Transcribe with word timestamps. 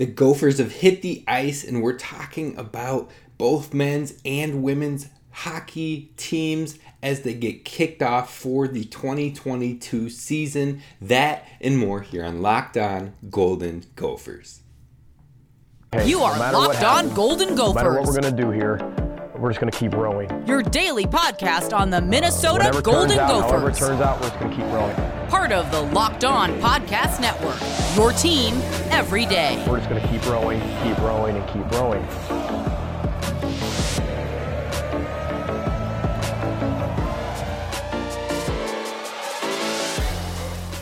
The 0.00 0.06
Gophers 0.06 0.56
have 0.56 0.72
hit 0.72 1.02
the 1.02 1.22
ice, 1.28 1.62
and 1.62 1.82
we're 1.82 1.98
talking 1.98 2.56
about 2.56 3.10
both 3.36 3.74
men's 3.74 4.14
and 4.24 4.62
women's 4.62 5.08
hockey 5.30 6.10
teams 6.16 6.78
as 7.02 7.20
they 7.20 7.34
get 7.34 7.66
kicked 7.66 8.02
off 8.02 8.34
for 8.34 8.66
the 8.66 8.84
2022 8.84 10.08
season. 10.08 10.80
That 11.02 11.46
and 11.60 11.76
more 11.76 12.00
here 12.00 12.24
on 12.24 12.40
Locked 12.40 12.78
On 12.78 13.12
Golden 13.28 13.84
Gophers. 13.94 14.62
Hey, 15.92 16.08
You 16.08 16.22
are 16.22 16.32
no 16.32 16.38
matter 16.38 16.56
what 16.56 16.68
Locked 16.68 16.82
On 16.82 16.94
happens, 16.94 17.12
Golden 17.12 17.54
No 17.54 17.74
matter 17.74 17.92
what 17.92 18.06
we're 18.06 18.18
going 18.18 18.34
to 18.34 18.42
do 18.42 18.50
here, 18.50 18.76
we're 19.40 19.50
just 19.50 19.60
going 19.60 19.72
to 19.72 19.78
keep 19.78 19.94
rowing. 19.94 20.46
Your 20.46 20.62
daily 20.62 21.06
podcast 21.06 21.76
on 21.76 21.90
the 21.90 22.00
Minnesota 22.00 22.64
Whatever 22.64 22.82
Golden 22.82 23.18
out, 23.18 23.42
however 23.42 23.70
it 23.70 23.74
turns 23.74 24.00
out, 24.00 24.20
we're 24.20 24.28
just 24.28 24.38
going 24.38 24.50
to 24.50 24.56
keep 24.56 24.66
rowing. 24.66 24.94
Part 25.28 25.52
of 25.52 25.70
the 25.70 25.80
Locked 25.80 26.24
On 26.24 26.50
Podcast 26.60 27.20
Network. 27.20 27.58
Your 27.96 28.12
team 28.12 28.54
every 28.90 29.24
day. 29.24 29.64
We're 29.68 29.78
just 29.78 29.88
going 29.88 30.02
to 30.02 30.08
keep 30.08 30.24
rowing, 30.26 30.60
keep 30.82 30.98
rowing, 30.98 31.36
and 31.36 31.48
keep 31.48 31.70
rowing. 31.72 32.69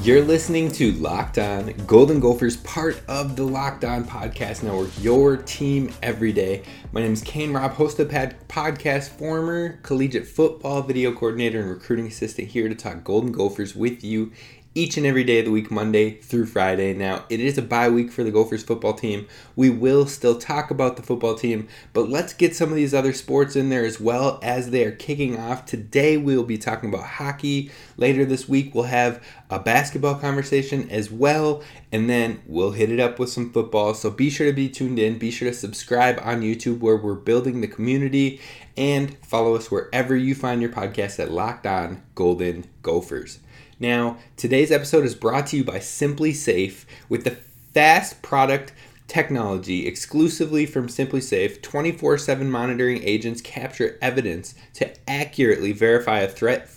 You're 0.08 0.24
listening 0.24 0.72
to 0.72 0.92
Locked 0.92 1.36
On 1.36 1.70
Golden 1.86 2.18
Gophers, 2.18 2.56
part 2.56 2.98
of 3.08 3.36
the 3.36 3.42
Locked 3.42 3.84
On 3.84 4.04
Podcast 4.04 4.62
Network, 4.62 4.88
your 5.02 5.36
team 5.36 5.92
every 6.02 6.32
day. 6.32 6.62
My 6.92 7.02
name 7.02 7.12
is 7.12 7.20
Kane 7.20 7.52
Robb, 7.52 7.72
host 7.72 7.98
of 7.98 8.08
the 8.08 8.34
podcast, 8.48 9.10
former 9.10 9.76
collegiate 9.82 10.26
football 10.26 10.80
video 10.80 11.12
coordinator 11.12 11.60
and 11.60 11.68
recruiting 11.68 12.06
assistant 12.06 12.48
here 12.48 12.70
to 12.70 12.74
talk 12.74 13.04
Golden 13.04 13.32
Gophers 13.32 13.76
with 13.76 14.02
you 14.02 14.32
each 14.78 14.96
and 14.96 15.04
every 15.04 15.24
day 15.24 15.40
of 15.40 15.44
the 15.44 15.50
week, 15.50 15.72
Monday 15.72 16.12
through 16.12 16.46
Friday. 16.46 16.94
Now, 16.94 17.24
it 17.28 17.40
is 17.40 17.58
a 17.58 17.62
bye 17.62 17.88
week 17.88 18.12
for 18.12 18.22
the 18.22 18.30
Gophers 18.30 18.62
football 18.62 18.92
team. 18.92 19.26
We 19.56 19.70
will 19.70 20.06
still 20.06 20.38
talk 20.38 20.70
about 20.70 20.96
the 20.96 21.02
football 21.02 21.34
team, 21.34 21.66
but 21.92 22.08
let's 22.08 22.32
get 22.32 22.54
some 22.54 22.68
of 22.68 22.76
these 22.76 22.94
other 22.94 23.12
sports 23.12 23.56
in 23.56 23.70
there 23.70 23.84
as 23.84 23.98
well 23.98 24.38
as 24.40 24.70
they 24.70 24.84
are 24.84 24.92
kicking 24.92 25.36
off. 25.36 25.66
Today, 25.66 26.16
we 26.16 26.36
will 26.36 26.44
be 26.44 26.58
talking 26.58 26.90
about 26.90 27.06
hockey. 27.06 27.72
Later 27.96 28.24
this 28.24 28.48
week, 28.48 28.72
we'll 28.72 28.84
have 28.84 29.20
a 29.50 29.58
basketball 29.58 30.14
conversation 30.14 30.88
as 30.90 31.10
well, 31.10 31.60
and 31.90 32.08
then 32.08 32.40
we'll 32.46 32.70
hit 32.70 32.92
it 32.92 33.00
up 33.00 33.18
with 33.18 33.30
some 33.30 33.52
football. 33.52 33.94
So 33.94 34.12
be 34.12 34.30
sure 34.30 34.46
to 34.46 34.52
be 34.52 34.68
tuned 34.68 35.00
in. 35.00 35.18
Be 35.18 35.32
sure 35.32 35.50
to 35.50 35.56
subscribe 35.56 36.20
on 36.22 36.42
YouTube 36.42 36.78
where 36.78 36.96
we're 36.96 37.14
building 37.14 37.62
the 37.62 37.66
community 37.66 38.40
and 38.76 39.18
follow 39.26 39.56
us 39.56 39.72
wherever 39.72 40.14
you 40.14 40.36
find 40.36 40.62
your 40.62 40.70
podcast 40.70 41.18
at 41.18 41.32
Locked 41.32 41.66
On 41.66 42.00
Golden 42.14 42.64
Gophers. 42.82 43.40
Now, 43.80 44.18
today's 44.36 44.72
episode 44.72 45.04
is 45.04 45.14
brought 45.14 45.46
to 45.48 45.56
you 45.56 45.64
by 45.64 45.78
SimpliSafe 45.78 46.84
with 47.08 47.24
the 47.24 47.36
Fast 47.72 48.22
Protect 48.22 48.72
technology 49.06 49.86
exclusively 49.86 50.66
from 50.66 50.88
SimpliSafe. 50.88 51.62
24/7 51.62 52.50
monitoring 52.50 53.02
agents 53.04 53.40
capture 53.40 53.96
evidence 54.02 54.54
to 54.74 54.90
accurately 55.08 55.72
verify 55.72 56.20
a 56.20 56.28
threat 56.28 56.68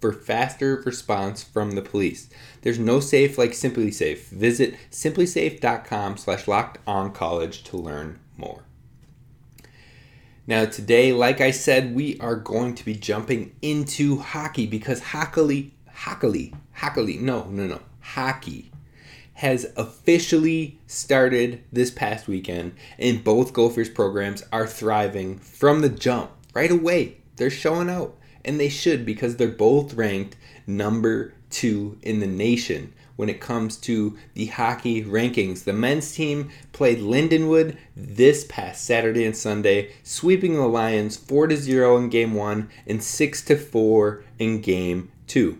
for 0.00 0.12
faster 0.12 0.82
response 0.84 1.42
from 1.42 1.72
the 1.72 1.82
police. 1.82 2.28
There's 2.62 2.78
no 2.78 3.00
safe 3.00 3.36
like 3.36 3.52
SimpliSafe. 3.52 4.28
Visit 4.28 4.76
simplisafe.com 4.90 6.16
slash 6.16 6.48
locked 6.48 6.78
on 6.86 7.12
college 7.12 7.64
to 7.64 7.76
learn 7.76 8.18
more. 8.36 8.62
Now, 10.46 10.64
today, 10.64 11.12
like 11.12 11.40
I 11.40 11.50
said, 11.50 11.94
we 11.94 12.18
are 12.20 12.36
going 12.36 12.74
to 12.76 12.84
be 12.84 12.94
jumping 12.94 13.56
into 13.62 14.18
hockey 14.18 14.66
because 14.66 15.00
hockey, 15.00 15.74
hockey, 16.06 16.54
hockey, 16.72 17.18
no, 17.18 17.44
no, 17.50 17.66
no, 17.66 17.80
hockey 18.00 18.70
has 19.34 19.66
officially 19.76 20.78
started 20.86 21.62
this 21.72 21.90
past 21.90 22.28
weekend, 22.28 22.72
and 22.96 23.24
both 23.24 23.52
Gophers 23.52 23.90
programs 23.90 24.44
are 24.52 24.68
thriving 24.68 25.38
from 25.40 25.80
the 25.80 25.88
jump 25.88 26.30
right 26.54 26.70
away. 26.70 27.16
They're 27.34 27.50
showing 27.50 27.90
out, 27.90 28.16
and 28.44 28.60
they 28.60 28.68
should 28.68 29.04
because 29.04 29.36
they're 29.36 29.48
both 29.48 29.94
ranked 29.94 30.36
number 30.64 31.34
two 31.50 31.98
in 32.02 32.20
the 32.20 32.26
nation 32.28 32.92
when 33.16 33.28
it 33.28 33.40
comes 33.40 33.76
to 33.78 34.16
the 34.34 34.46
hockey 34.46 35.02
rankings. 35.04 35.64
The 35.64 35.72
men's 35.72 36.12
team 36.12 36.50
played 36.70 36.98
Lindenwood 37.00 37.76
this 37.96 38.46
past 38.48 38.84
Saturday 38.84 39.24
and 39.24 39.36
Sunday, 39.36 39.90
sweeping 40.04 40.54
the 40.54 40.68
Lions 40.68 41.16
4 41.16 41.48
to 41.48 41.56
0 41.56 41.96
in 41.96 42.10
game 42.10 42.34
1 42.34 42.70
and 42.86 43.02
6 43.02 43.42
to 43.42 43.56
4 43.56 44.24
in 44.38 44.60
game 44.60 45.10
2. 45.26 45.58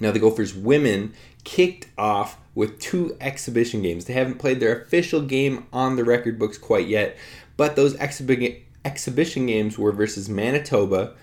Now 0.00 0.10
the 0.10 0.18
Gophers 0.18 0.54
women 0.54 1.14
kicked 1.44 1.86
off 1.96 2.38
with 2.54 2.80
two 2.80 3.16
exhibition 3.20 3.82
games. 3.82 4.06
They 4.06 4.14
haven't 4.14 4.38
played 4.38 4.60
their 4.60 4.80
official 4.80 5.20
game 5.20 5.66
on 5.72 5.96
the 5.96 6.04
record 6.04 6.38
books 6.38 6.58
quite 6.58 6.88
yet, 6.88 7.16
but 7.56 7.76
those 7.76 7.94
exhibi- 7.96 8.62
exhibition 8.84 9.46
games 9.46 9.78
were 9.78 9.92
versus 9.92 10.28
Manitoba, 10.28 11.14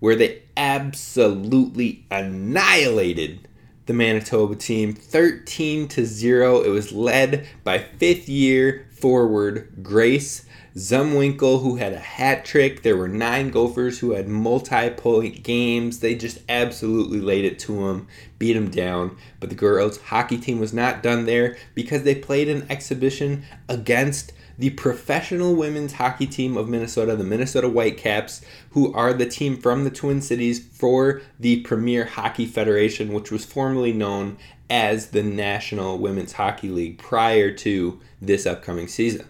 where 0.00 0.16
they 0.16 0.42
absolutely 0.56 2.04
annihilated 2.10 3.48
the 3.86 3.92
Manitoba 3.92 4.54
team 4.54 4.92
13 4.92 5.88
to 5.88 6.04
0. 6.04 6.62
It 6.62 6.68
was 6.68 6.92
led 6.92 7.46
by 7.64 7.78
fifth 7.78 8.28
year 8.28 8.86
forward 8.92 9.82
Grace 9.82 10.46
Zumwinkle, 10.76 11.62
who 11.62 11.76
had 11.76 11.92
a 11.92 11.98
hat 11.98 12.44
trick. 12.44 12.82
There 12.82 12.96
were 12.96 13.08
nine 13.08 13.50
Gophers 13.50 13.98
who 13.98 14.12
had 14.12 14.28
multi 14.28 14.90
point 14.90 15.42
games. 15.42 16.00
They 16.00 16.14
just 16.14 16.40
absolutely 16.48 17.20
laid 17.20 17.44
it 17.44 17.58
to 17.60 17.86
them, 17.86 18.08
beat 18.38 18.54
them 18.54 18.70
down. 18.70 19.16
But 19.40 19.50
the 19.50 19.54
girls' 19.54 19.98
hockey 19.98 20.38
team 20.38 20.58
was 20.58 20.72
not 20.72 21.02
done 21.02 21.26
there 21.26 21.56
because 21.74 22.04
they 22.04 22.14
played 22.14 22.48
an 22.48 22.66
exhibition 22.70 23.44
against 23.68 24.32
the 24.58 24.70
professional 24.70 25.54
women's 25.54 25.94
hockey 25.94 26.26
team 26.26 26.56
of 26.56 26.68
Minnesota, 26.68 27.16
the 27.16 27.24
Minnesota 27.24 27.68
Whitecaps, 27.68 28.42
who 28.70 28.92
are 28.94 29.12
the 29.12 29.26
team 29.26 29.56
from 29.56 29.84
the 29.84 29.90
Twin 29.90 30.20
Cities 30.20 30.64
for 30.64 31.22
the 31.40 31.60
Premier 31.62 32.04
Hockey 32.04 32.46
Federation, 32.46 33.12
which 33.12 33.30
was 33.30 33.44
formerly 33.44 33.92
known 33.92 34.36
as 34.70 35.08
the 35.08 35.22
National 35.22 35.98
Women's 35.98 36.32
Hockey 36.32 36.68
League 36.68 36.98
prior 36.98 37.50
to 37.52 38.00
this 38.20 38.46
upcoming 38.46 38.88
season. 38.88 39.28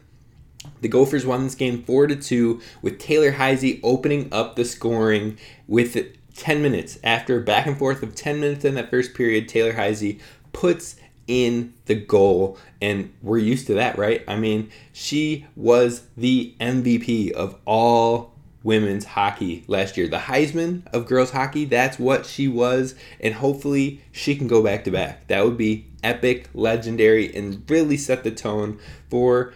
The 0.81 0.89
Gophers 0.89 1.27
won 1.27 1.45
this 1.45 1.55
game 1.55 1.83
4 1.83 2.09
to 2.09 2.17
2 2.17 2.61
with 2.83 2.99
Taylor 2.99 3.33
Heise 3.33 3.79
opening 3.83 4.29
up 4.33 4.57
the 4.57 4.65
scoring 4.65 5.39
with 5.67 5.97
10 6.35 6.63
minutes. 6.63 6.99
After 7.05 7.39
a 7.39 7.43
back 7.43 7.67
and 7.67 7.79
forth 7.79 8.03
of 8.03 8.15
10 8.15 8.41
minutes 8.41 8.65
in 8.65 8.75
that 8.75 8.91
first 8.91 9.15
period, 9.15 9.49
Taylor 9.49 9.75
Heise 9.75 10.17
puts 10.53 10.97
in 11.27 11.73
the 11.87 11.95
goal 11.95 12.59
and 12.81 13.13
we're 13.23 13.39
used 13.39 13.67
to 13.69 13.75
that, 13.75 13.97
right? 13.97 14.25
I 14.27 14.37
mean, 14.37 14.71
she 14.93 15.47
was 15.57 16.09
the 16.17 16.55
MVP 16.61 17.33
of 17.33 17.59
all 17.65 18.33
women's 18.65 19.05
hockey 19.05 19.65
last 19.67 19.97
year. 19.97 20.09
The 20.09 20.19
Heisman 20.19 20.87
of 20.93 21.07
girls 21.07 21.31
hockey, 21.31 21.65
that's 21.65 21.99
what 21.99 22.27
she 22.27 22.49
was 22.49 22.95
and 23.21 23.35
hopefully 23.35 24.03
she 24.11 24.37
can 24.37 24.47
go 24.49 24.63
back 24.63 24.85
to 24.85 24.91
back. 24.91 25.27
That 25.29 25.45
would 25.45 25.57
be 25.57 25.87
epic, 26.03 26.49
legendary 26.55 27.35
and 27.35 27.69
really 27.71 27.97
set 27.97 28.25
the 28.25 28.31
tone 28.31 28.79
for 29.09 29.55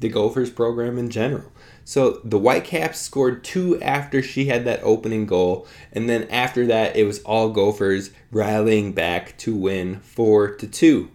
the 0.00 0.08
Gophers 0.08 0.50
program 0.50 0.98
in 0.98 1.10
general. 1.10 1.52
So 1.84 2.20
the 2.24 2.38
Whitecaps 2.38 2.98
scored 2.98 3.44
two 3.44 3.80
after 3.82 4.22
she 4.22 4.46
had 4.46 4.64
that 4.64 4.82
opening 4.82 5.26
goal, 5.26 5.66
and 5.92 6.08
then 6.08 6.24
after 6.30 6.66
that 6.66 6.96
it 6.96 7.04
was 7.04 7.22
all 7.22 7.50
Gophers 7.50 8.10
rallying 8.30 8.92
back 8.92 9.36
to 9.38 9.54
win 9.54 10.00
four 10.00 10.54
to 10.56 10.66
two. 10.66 11.10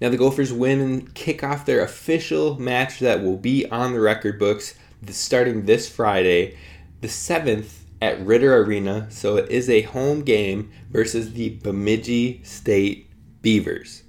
Now 0.00 0.08
the 0.10 0.16
Gophers 0.16 0.52
win 0.52 0.80
and 0.80 1.14
kick 1.14 1.42
off 1.42 1.66
their 1.66 1.82
official 1.82 2.58
match 2.60 3.00
that 3.00 3.22
will 3.22 3.36
be 3.36 3.66
on 3.66 3.92
the 3.92 4.00
record 4.00 4.38
books 4.38 4.74
starting 5.10 5.64
this 5.64 5.88
Friday, 5.88 6.56
the 7.00 7.08
seventh 7.08 7.84
at 8.00 8.24
Ridder 8.24 8.56
Arena. 8.62 9.06
So 9.10 9.36
it 9.36 9.50
is 9.50 9.68
a 9.68 9.82
home 9.82 10.22
game 10.22 10.70
versus 10.90 11.32
the 11.32 11.50
Bemidji 11.50 12.42
State 12.44 13.10
Beavers. 13.42 14.02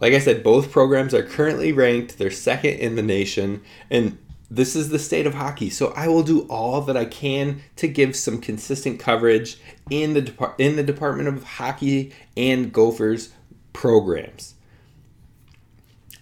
Like 0.00 0.12
I 0.12 0.18
said, 0.18 0.42
both 0.42 0.70
programs 0.70 1.14
are 1.14 1.22
currently 1.22 1.72
ranked. 1.72 2.18
They're 2.18 2.30
second 2.30 2.74
in 2.74 2.96
the 2.96 3.02
nation. 3.02 3.62
And 3.90 4.18
this 4.50 4.76
is 4.76 4.90
the 4.90 4.98
state 4.98 5.26
of 5.26 5.34
hockey. 5.34 5.70
So 5.70 5.92
I 5.96 6.08
will 6.08 6.22
do 6.22 6.42
all 6.42 6.80
that 6.82 6.96
I 6.96 7.04
can 7.04 7.62
to 7.76 7.88
give 7.88 8.14
some 8.14 8.40
consistent 8.40 9.00
coverage 9.00 9.58
in 9.90 10.14
the 10.14 10.54
in 10.58 10.76
the 10.76 10.82
Department 10.82 11.28
of 11.28 11.42
Hockey 11.42 12.12
and 12.36 12.72
Gophers 12.72 13.32
programs. 13.72 14.54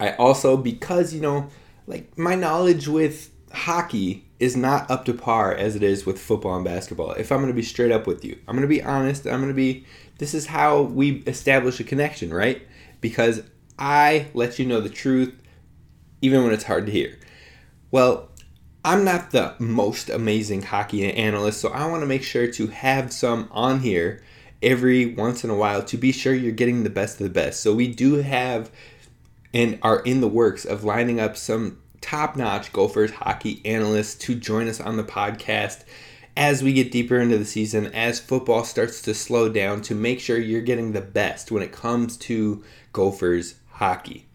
I 0.01 0.13
also 0.13 0.57
because 0.57 1.13
you 1.13 1.21
know, 1.21 1.49
like 1.87 2.17
my 2.17 2.35
knowledge 2.35 2.89
with 2.89 3.31
hockey 3.53 4.25
is 4.41 4.57
not 4.57 4.91
up 4.91 5.05
to 5.05 5.15
par 5.15 5.55
as 5.55 5.77
it 5.77 5.83
is 5.83 6.05
with 6.05 6.21
football 6.21 6.57
and 6.57 6.65
basketball. 6.65 7.13
If 7.13 7.31
I'm 7.31 7.39
going 7.39 7.53
to 7.53 7.55
be 7.55 7.63
straight 7.63 7.93
up 7.93 8.07
with 8.07 8.25
you, 8.25 8.39
I'm 8.49 8.57
going 8.57 8.69
to 8.69 8.75
be 8.75 8.83
honest. 8.83 9.27
I'm 9.27 9.41
going 9.41 9.49
to 9.49 9.55
be 9.55 9.87
this 10.19 10.35
is 10.35 10.47
how 10.47 10.83
we 10.83 11.19
establish 11.27 11.79
a 11.79 11.85
connection, 11.85 12.33
right? 12.33 12.63
Because 13.01 13.43
I 13.79 14.29
let 14.35 14.59
you 14.59 14.67
know 14.67 14.81
the 14.81 14.89
truth 14.89 15.35
even 16.21 16.43
when 16.43 16.53
it's 16.53 16.65
hard 16.65 16.87
to 16.87 16.93
hear. 16.93 17.19
Well, 17.91 18.31
I'm 18.85 19.05
not 19.05 19.31
the 19.31 19.55
most 19.59 20.11
amazing 20.11 20.63
hockey 20.63 21.11
analyst, 21.11 21.61
so 21.61 21.71
I 21.71 21.87
want 21.87 22.03
to 22.03 22.07
make 22.07 22.23
sure 22.23 22.47
to 22.47 22.67
have 22.69 23.13
some 23.13 23.49
on 23.51 23.81
here 23.81 24.23
every 24.63 25.07
once 25.07 25.45
in 25.45 25.51
a 25.51 25.55
while 25.55 25.83
to 25.85 25.97
be 25.97 26.13
sure 26.13 26.35
you're 26.35 26.53
getting 26.53 26.83
the 26.83 26.91
best 26.91 27.21
of 27.21 27.25
the 27.25 27.33
best. 27.33 27.61
So 27.61 27.75
we 27.75 27.89
do 27.89 28.17
have 28.17 28.71
and 29.53 29.79
are 29.83 30.01
in 30.01 30.21
the 30.21 30.29
works 30.29 30.65
of 30.65 30.85
lining 30.85 31.21
up 31.21 31.37
some 31.37 31.79
top 32.01 32.37
notch 32.37 32.73
Gophers 32.73 33.13
hockey 33.13 33.63
analysts 33.65 34.15
to 34.17 34.35
join 34.35 34.69
us 34.69 34.81
on 34.81 34.97
the 34.97 35.05
podcast 35.05 35.85
as 36.37 36.63
we 36.63 36.73
get 36.73 36.91
deeper 36.91 37.19
into 37.19 37.39
the 37.39 37.45
season, 37.45 37.87
as 37.87 38.19
football 38.19 38.65
starts 38.65 39.01
to 39.03 39.15
slow 39.15 39.49
down, 39.49 39.81
to 39.83 39.95
make 39.95 40.19
sure 40.19 40.37
you're 40.37 40.61
getting 40.61 40.93
the 40.93 41.01
best 41.01 41.53
when 41.53 41.63
it 41.63 41.71
comes 41.71 42.17
to 42.17 42.65
Gophers 42.93 43.55
hockey. 43.75 44.27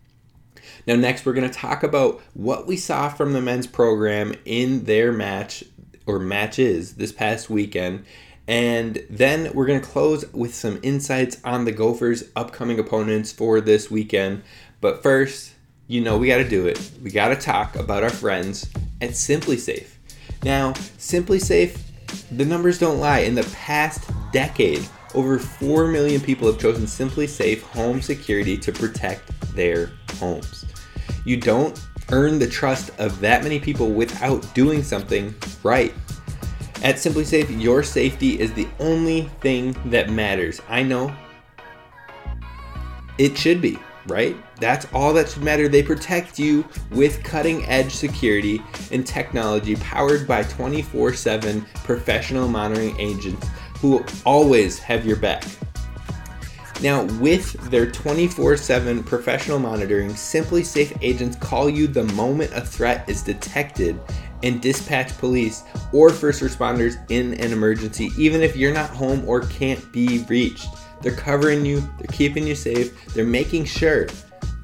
Now, 0.88 0.95
next, 0.95 1.25
we're 1.25 1.33
going 1.33 1.50
to 1.50 1.56
talk 1.56 1.83
about 1.83 2.21
what 2.33 2.68
we 2.68 2.77
saw 2.77 3.09
from 3.09 3.33
the 3.33 3.41
men's 3.41 3.68
program 3.68 4.33
in 4.45 4.86
their 4.86 5.12
match 5.12 5.63
or 6.06 6.19
matches 6.19 6.95
this 6.95 7.12
past 7.12 7.50
weekend. 7.50 8.06
And 8.47 9.06
then 9.09 9.53
we're 9.53 9.68
going 9.68 9.81
to 9.81 9.88
close 9.88 10.25
with 10.33 10.56
some 10.56 10.80
insights 10.81 11.38
on 11.44 11.65
the 11.65 11.71
Gophers' 11.71 12.24
upcoming 12.36 12.80
opponents 12.80 13.31
for 13.31 13.62
this 13.62 13.91
weekend. 13.91 14.41
But 14.81 15.03
first, 15.03 15.53
you 15.88 16.01
know 16.01 16.18
we 16.18 16.27
got 16.27 16.38
to 16.38 16.50
do 16.50 16.68
it. 16.68 16.92
We 17.03 17.12
got 17.12 17.30
to 17.30 17.35
talk 17.35 17.75
about 17.75 18.03
our 18.03 18.09
friends 18.09 18.68
at 19.01 19.12
SimpliSafe. 19.12 19.89
Now, 20.44 20.74
SimpliSafe, 20.74 21.77
the 22.31 22.45
numbers 22.45 22.80
don't 22.80 23.00
lie. 23.00 23.19
In 23.19 23.35
the 23.35 23.44
past 23.53 24.09
decade, 24.31 24.88
over 25.15 25.39
4 25.39 25.88
million 25.88 26.21
people 26.21 26.47
have 26.47 26.59
chosen 26.59 26.83
SimpliSafe 26.83 27.61
home 27.61 28.01
security 28.01 28.57
to 28.57 28.71
protect 28.71 29.31
their 29.56 29.91
homes. 30.19 30.65
You 31.25 31.38
don't 31.38 31.79
earn 32.11 32.39
the 32.39 32.47
trust 32.47 32.91
of 33.00 33.19
that 33.19 33.44
many 33.44 33.59
people 33.59 33.91
without 33.91 34.53
doing 34.53 34.83
something 34.83 35.33
right. 35.63 35.94
At 36.81 36.95
SimpliSafe, 36.95 37.61
your 37.61 37.83
safety 37.83 38.39
is 38.39 38.53
the 38.53 38.67
only 38.79 39.23
thing 39.41 39.75
that 39.85 40.09
matters. 40.09 40.61
I 40.69 40.81
know 40.81 41.13
it 43.17 43.38
should 43.38 43.61
be, 43.61 43.77
right? 44.07 44.35
That's 44.61 44.88
all 44.94 45.13
that 45.13 45.29
should 45.29 45.44
matter. 45.44 45.67
They 45.67 45.83
protect 45.83 46.39
you 46.39 46.65
with 46.91 47.21
cutting 47.23 47.65
edge 47.65 47.94
security 47.94 48.61
and 48.91 49.06
technology 49.06 49.75
powered 49.75 50.25
by 50.25 50.44
24 50.44 51.13
7 51.13 51.65
professional 51.83 52.47
monitoring 52.47 52.97
agents 52.97 53.45
who 53.81 54.04
always 54.26 54.80
have 54.80 55.06
your 55.06 55.16
back. 55.16 55.44
Now, 56.81 57.04
with 57.20 57.54
their 57.70 57.92
24 57.92 58.56
7 58.56 59.04
professional 59.04 59.60
monitoring, 59.60 60.12
SimpliSafe 60.12 60.98
agents 61.02 61.36
call 61.36 61.70
you 61.70 61.88
the 61.88 62.04
moment 62.04 62.52
a 62.54 62.62
threat 62.62 63.08
is 63.10 63.22
detected 63.22 64.00
and 64.44 64.62
dispatch 64.62 65.18
police 65.18 65.64
or 65.92 66.10
first 66.10 66.42
responders 66.42 66.96
in 67.12 67.34
an 67.34 67.52
emergency, 67.52 68.12
even 68.18 68.42
if 68.42 68.56
you're 68.56 68.74
not 68.74 68.90
home 68.92 69.28
or 69.28 69.42
can't 69.42 69.92
be 69.92 70.26
reached. 70.30 70.68
They're 71.02 71.12
covering 71.12 71.66
you, 71.66 71.81
they're 71.98 72.08
keeping 72.14 72.48
you 72.48 72.56
safe, 72.56 73.14
they're 73.14 73.26
making 73.26 73.66
sure 73.66 74.08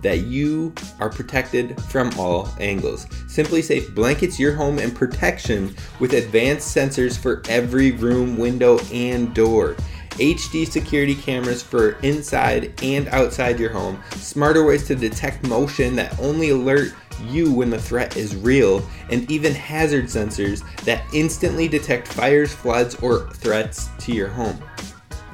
that 0.06 0.22
you 0.22 0.72
are 1.00 1.10
protected 1.10 1.82
from 1.86 2.12
all 2.20 2.48
angles. 2.60 3.08
SimpliSafe 3.26 3.96
blankets 3.96 4.40
your 4.40 4.54
home 4.54 4.78
in 4.78 4.92
protection 4.92 5.76
with 6.00 6.14
advanced 6.14 6.76
sensors 6.78 7.18
for 7.18 7.42
every 7.50 7.92
room, 7.92 8.38
window, 8.38 8.78
and 8.94 9.34
door. 9.34 9.76
HD 10.12 10.68
security 10.68 11.16
cameras 11.16 11.64
for 11.64 11.94
inside 12.02 12.80
and 12.84 13.08
outside 13.08 13.60
your 13.60 13.72
home, 13.72 14.00
smarter 14.12 14.64
ways 14.64 14.86
to 14.88 14.96
detect 14.96 15.44
motion 15.48 15.96
that 15.96 16.18
only 16.20 16.52
alert 16.52 16.94
you 17.24 17.52
when 17.52 17.72
the 17.72 17.82
threat 17.82 18.16
is 18.16 18.36
real, 18.36 18.88
and 19.10 19.30
even 19.32 19.56
hazard 19.56 20.06
sensors 20.06 20.64
that 20.84 21.04
instantly 21.14 21.68
detect 21.68 22.08
fires, 22.08 22.54
floods, 22.54 22.94
or 23.02 23.30
threats 23.32 23.90
to 23.98 24.14
your 24.14 24.28
home. 24.30 24.62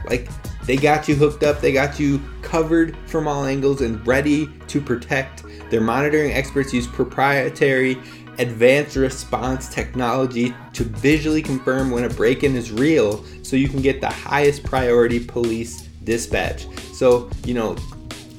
Like, 0.09 0.29
they 0.65 0.77
got 0.77 1.07
you 1.07 1.15
hooked 1.15 1.43
up, 1.43 1.59
they 1.59 1.73
got 1.73 1.99
you 1.99 2.21
covered 2.41 2.95
from 3.07 3.27
all 3.27 3.45
angles 3.45 3.81
and 3.81 4.05
ready 4.05 4.49
to 4.71 4.81
protect. 4.81 5.43
Their 5.69 5.81
monitoring 5.81 6.31
experts 6.31 6.73
use 6.73 6.87
proprietary 6.87 7.97
advanced 8.37 8.95
response 8.95 9.67
technology 9.69 10.53
to 10.73 10.83
visually 10.83 11.41
confirm 11.41 11.91
when 11.91 12.05
a 12.05 12.09
break 12.09 12.43
in 12.43 12.55
is 12.55 12.71
real 12.71 13.23
so 13.43 13.55
you 13.55 13.67
can 13.67 13.81
get 13.81 14.01
the 14.01 14.09
highest 14.09 14.63
priority 14.63 15.19
police 15.19 15.81
dispatch. 16.03 16.65
So, 16.93 17.29
you 17.45 17.53
know, 17.53 17.75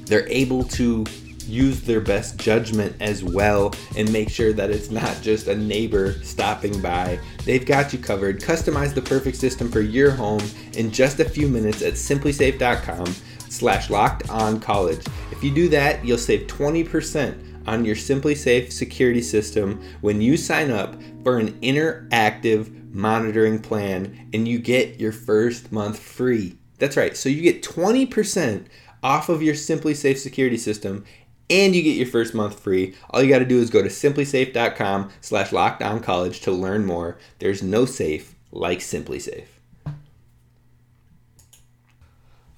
they're 0.05 0.27
able 0.27 0.63
to 0.65 1.05
use 1.47 1.81
their 1.81 2.01
best 2.01 2.37
judgment 2.37 2.95
as 2.99 3.23
well 3.23 3.73
and 3.97 4.11
make 4.11 4.29
sure 4.29 4.53
that 4.53 4.69
it's 4.69 4.89
not 4.89 5.21
just 5.21 5.47
a 5.47 5.55
neighbor 5.55 6.13
stopping 6.23 6.81
by. 6.81 7.19
They've 7.45 7.65
got 7.65 7.93
you 7.93 7.99
covered. 7.99 8.39
Customize 8.39 8.93
the 8.93 9.01
perfect 9.01 9.37
system 9.37 9.69
for 9.69 9.81
your 9.81 10.11
home 10.11 10.43
in 10.73 10.91
just 10.91 11.19
a 11.19 11.25
few 11.29 11.47
minutes 11.47 11.81
at 11.81 11.93
simplisafe.com 11.93 13.13
slash 13.49 13.89
locked 13.89 14.29
on 14.29 14.59
college. 14.59 15.05
If 15.43 15.49
you 15.49 15.55
do 15.55 15.67
that, 15.71 16.05
you'll 16.05 16.17
save 16.17 16.47
20% 16.47 17.67
on 17.67 17.83
your 17.83 17.97
SimpliSafe 17.97 18.71
security 18.71 19.21
system 19.21 19.83
when 19.99 20.21
you 20.21 20.37
sign 20.37 20.71
up 20.71 20.95
for 21.21 21.37
an 21.37 21.59
interactive 21.59 22.93
monitoring 22.93 23.59
plan 23.59 24.29
and 24.33 24.47
you 24.47 24.57
get 24.57 25.01
your 25.01 25.11
first 25.11 25.69
month 25.69 25.99
free. 25.99 26.55
That's 26.79 26.95
right. 26.95 27.17
So 27.17 27.27
you 27.27 27.41
get 27.41 27.61
20% 27.61 28.67
off 29.03 29.27
of 29.27 29.43
your 29.43 29.53
SimpliSafe 29.53 30.15
security 30.15 30.57
system 30.57 31.03
and 31.49 31.75
you 31.75 31.83
get 31.83 31.97
your 31.97 32.07
first 32.07 32.33
month 32.33 32.57
free. 32.61 32.95
All 33.09 33.21
you 33.21 33.27
got 33.27 33.39
to 33.39 33.45
do 33.45 33.59
is 33.59 33.69
go 33.69 33.83
to 33.83 33.89
simplisafe.com 33.89 35.09
slash 35.19 35.49
lockedoncollege 35.49 36.41
to 36.43 36.53
learn 36.53 36.85
more. 36.85 37.17
There's 37.39 37.61
no 37.61 37.83
safe 37.83 38.33
like 38.53 38.79
SimpliSafe. 38.79 39.52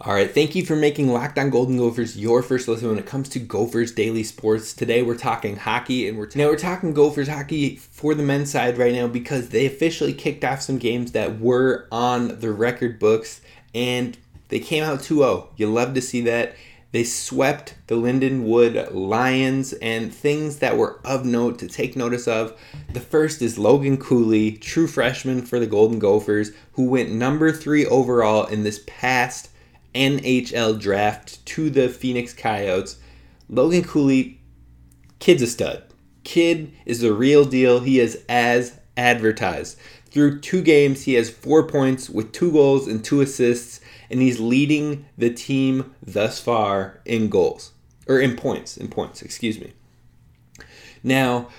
All 0.06 0.14
right, 0.14 0.32
thank 0.32 0.54
you 0.54 0.64
for 0.64 0.76
making 0.76 1.12
Locked 1.12 1.40
On 1.40 1.50
Golden 1.50 1.80
Gophers 1.80 2.16
your 2.16 2.44
first 2.44 2.68
listen 2.68 2.90
when 2.90 3.00
it 3.00 3.08
comes 3.08 3.28
to 3.30 3.40
Gophers 3.40 3.92
daily 3.92 4.22
sports. 4.22 4.72
Today 4.72 5.02
we're 5.02 5.18
talking 5.18 5.56
hockey, 5.56 6.08
and 6.08 6.16
we're 6.16 6.28
t- 6.28 6.38
now 6.38 6.46
we're 6.46 6.58
talking 6.58 6.94
Gophers 6.94 7.28
hockey 7.28 7.78
for 7.78 8.14
the 8.14 8.22
men's 8.22 8.52
side 8.52 8.78
right 8.78 8.94
now 8.94 9.08
because 9.08 9.50
they 9.50 9.66
officially 9.66 10.14
kicked 10.14 10.46
off 10.46 10.62
some 10.62 10.78
games 10.78 11.14
that 11.14 11.40
were 11.40 11.88
on 11.92 12.40
the 12.40 12.52
record 12.52 13.00
books, 13.00 13.42
and 13.74 14.16
they 14.50 14.60
came 14.60 14.84
out 14.84 15.00
2-0. 15.00 15.48
You 15.58 15.72
love 15.72 15.96
to 15.96 16.02
see 16.02 16.22
that. 16.22 16.56
They 16.92 17.04
swept 17.04 17.74
the 17.88 17.96
Lindenwood 17.96 18.94
Lions 18.94 19.74
and 19.74 20.14
things 20.14 20.60
that 20.60 20.78
were 20.78 21.00
of 21.04 21.26
note 21.26 21.58
to 21.60 21.68
take 21.68 21.96
notice 21.96 22.28
of. 22.28 22.56
The 22.94 23.00
first 23.00 23.42
is 23.42 23.58
Logan 23.58 23.98
Cooley, 23.98 24.52
true 24.52 24.86
freshman 24.86 25.42
for 25.42 25.60
the 25.60 25.66
Golden 25.66 25.98
Gophers, 25.98 26.52
who 26.74 26.86
went 26.86 27.12
number 27.12 27.52
three 27.52 27.88
overall 27.88 28.46
in 28.46 28.62
this 28.62 28.84
past 28.86 29.50
NHL 29.96 30.80
draft 30.80 31.44
to 31.48 31.70
the 31.70 31.90
Phoenix 31.90 32.34
Coyotes. 32.34 32.98
Logan 33.50 33.84
Cooley, 33.84 34.42
kid's 35.20 35.42
a 35.42 35.48
stud. 35.48 35.84
Kid 36.24 36.74
is 36.86 37.02
the 37.02 37.14
real 37.14 37.46
deal. 37.46 37.80
He 37.80 38.00
is 38.00 38.24
as 38.28 38.80
advertised. 38.98 39.78
Through 40.10 40.42
two 40.42 40.62
games, 40.62 41.04
he 41.04 41.14
has 41.16 41.30
four 41.30 41.68
points 41.68 42.10
with 42.10 42.32
two 42.32 42.52
goals 42.52 42.88
and 42.88 43.04
two 43.04 43.22
assists 43.22 43.82
and 44.10 44.22
he's 44.22 44.40
leading 44.40 45.06
the 45.18 45.30
team 45.30 45.96
thus 46.02 46.40
far 46.40 47.02
in 47.06 47.30
goals 47.30 47.74
or 48.08 48.20
in 48.20 48.36
points. 48.36 48.78
In 48.78 48.88
points, 48.88 49.22
excuse 49.22 49.60
me. 49.60 49.74
Now, 51.04 51.50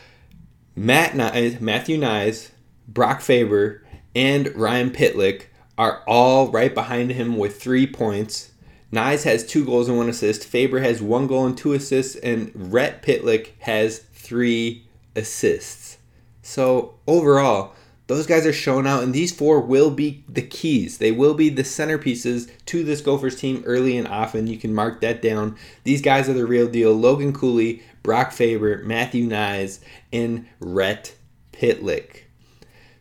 Matt 0.74 1.12
Knies, 1.12 1.60
Matthew 1.60 1.98
Knies, 1.98 2.50
Brock 2.88 3.20
Faber, 3.20 3.84
and 4.14 4.54
Ryan 4.54 4.90
Pitlick 4.90 5.46
are 5.78 6.02
all 6.06 6.50
right 6.50 6.74
behind 6.74 7.10
him 7.10 7.36
with 7.36 7.60
three 7.60 7.86
points. 7.86 8.52
Knies 8.92 9.24
has 9.24 9.44
two 9.44 9.64
goals 9.64 9.88
and 9.88 9.96
one 9.96 10.08
assist. 10.08 10.44
Faber 10.44 10.80
has 10.80 11.02
one 11.02 11.26
goal 11.26 11.46
and 11.46 11.56
two 11.56 11.72
assists, 11.72 12.16
and 12.16 12.52
Rhett 12.54 13.02
Pitlick 13.02 13.50
has 13.60 13.98
three 13.98 14.86
assists. 15.14 15.98
So 16.42 16.94
overall, 17.06 17.74
those 18.06 18.26
guys 18.26 18.46
are 18.46 18.52
shown 18.52 18.86
out, 18.86 19.02
and 19.02 19.12
these 19.12 19.32
four 19.32 19.60
will 19.60 19.90
be 19.90 20.24
the 20.28 20.42
keys. 20.42 20.98
They 20.98 21.10
will 21.10 21.34
be 21.34 21.48
the 21.48 21.62
centerpieces 21.64 22.48
to 22.66 22.84
this 22.84 23.00
Gophers 23.00 23.38
team 23.38 23.64
early 23.66 23.96
and 23.96 24.06
often. 24.06 24.46
You 24.46 24.56
can 24.56 24.72
mark 24.72 25.00
that 25.00 25.20
down. 25.20 25.56
These 25.82 26.02
guys 26.02 26.28
are 26.28 26.34
the 26.34 26.46
real 26.46 26.68
deal. 26.68 26.92
Logan 26.92 27.32
Cooley, 27.32 27.82
Brock 28.04 28.30
Faber, 28.30 28.82
Matthew 28.84 29.28
Knies, 29.28 29.80
and 30.12 30.46
Rhett 30.60 31.16
Pitlick. 31.52 32.22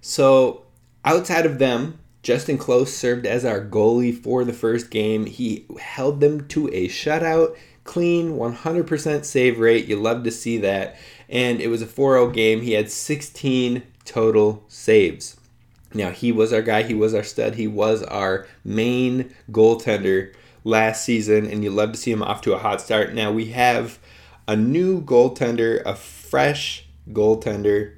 So, 0.02 0.66
outside 1.04 1.46
of 1.46 1.60
them, 1.60 2.00
Justen 2.26 2.60
Close 2.60 2.92
served 2.92 3.28
as 3.28 3.46
our 3.46 3.64
goalie 3.64 4.12
for 4.12 4.44
the 4.44 4.52
first 4.52 4.90
game. 4.90 5.28
He 5.28 5.68
held 5.80 6.22
them 6.22 6.48
to 6.48 6.68
a 6.70 6.88
shutout, 6.88 7.56
clean, 7.84 8.32
100% 8.32 9.24
save 9.24 9.60
rate. 9.60 9.86
You 9.86 9.98
love 9.98 10.24
to 10.24 10.32
see 10.32 10.58
that. 10.58 10.98
And 11.30 11.62
it 11.62 11.68
was 11.68 11.84
a 11.84 11.86
4 11.86 12.16
0 12.16 12.30
game. 12.32 12.62
He 12.62 12.72
had 12.72 12.90
16 12.90 13.84
total 14.06 14.64
saves. 14.68 15.38
Now, 15.94 16.10
he 16.10 16.32
was 16.32 16.52
our 16.52 16.64
guy, 16.64 16.82
he 16.82 16.96
was 16.96 17.14
our 17.14 17.22
stud, 17.22 17.56
he 17.56 17.68
was 17.68 18.02
our 18.02 18.48
main 18.64 19.32
goaltender 19.52 20.34
last 20.64 21.06
season, 21.06 21.46
and 21.46 21.64
you 21.64 21.70
love 21.70 21.92
to 21.92 21.98
see 21.98 22.12
him 22.12 22.24
off 22.24 22.42
to 22.42 22.54
a 22.54 22.58
hot 22.58 22.82
start. 22.82 23.14
Now, 23.14 23.32
we 23.32 23.52
have 23.52 24.00
a 24.48 24.56
new 24.56 25.00
goaltender, 25.00 25.84
a 25.86 25.96
fresh 25.96 26.88
goaltender 27.12 27.94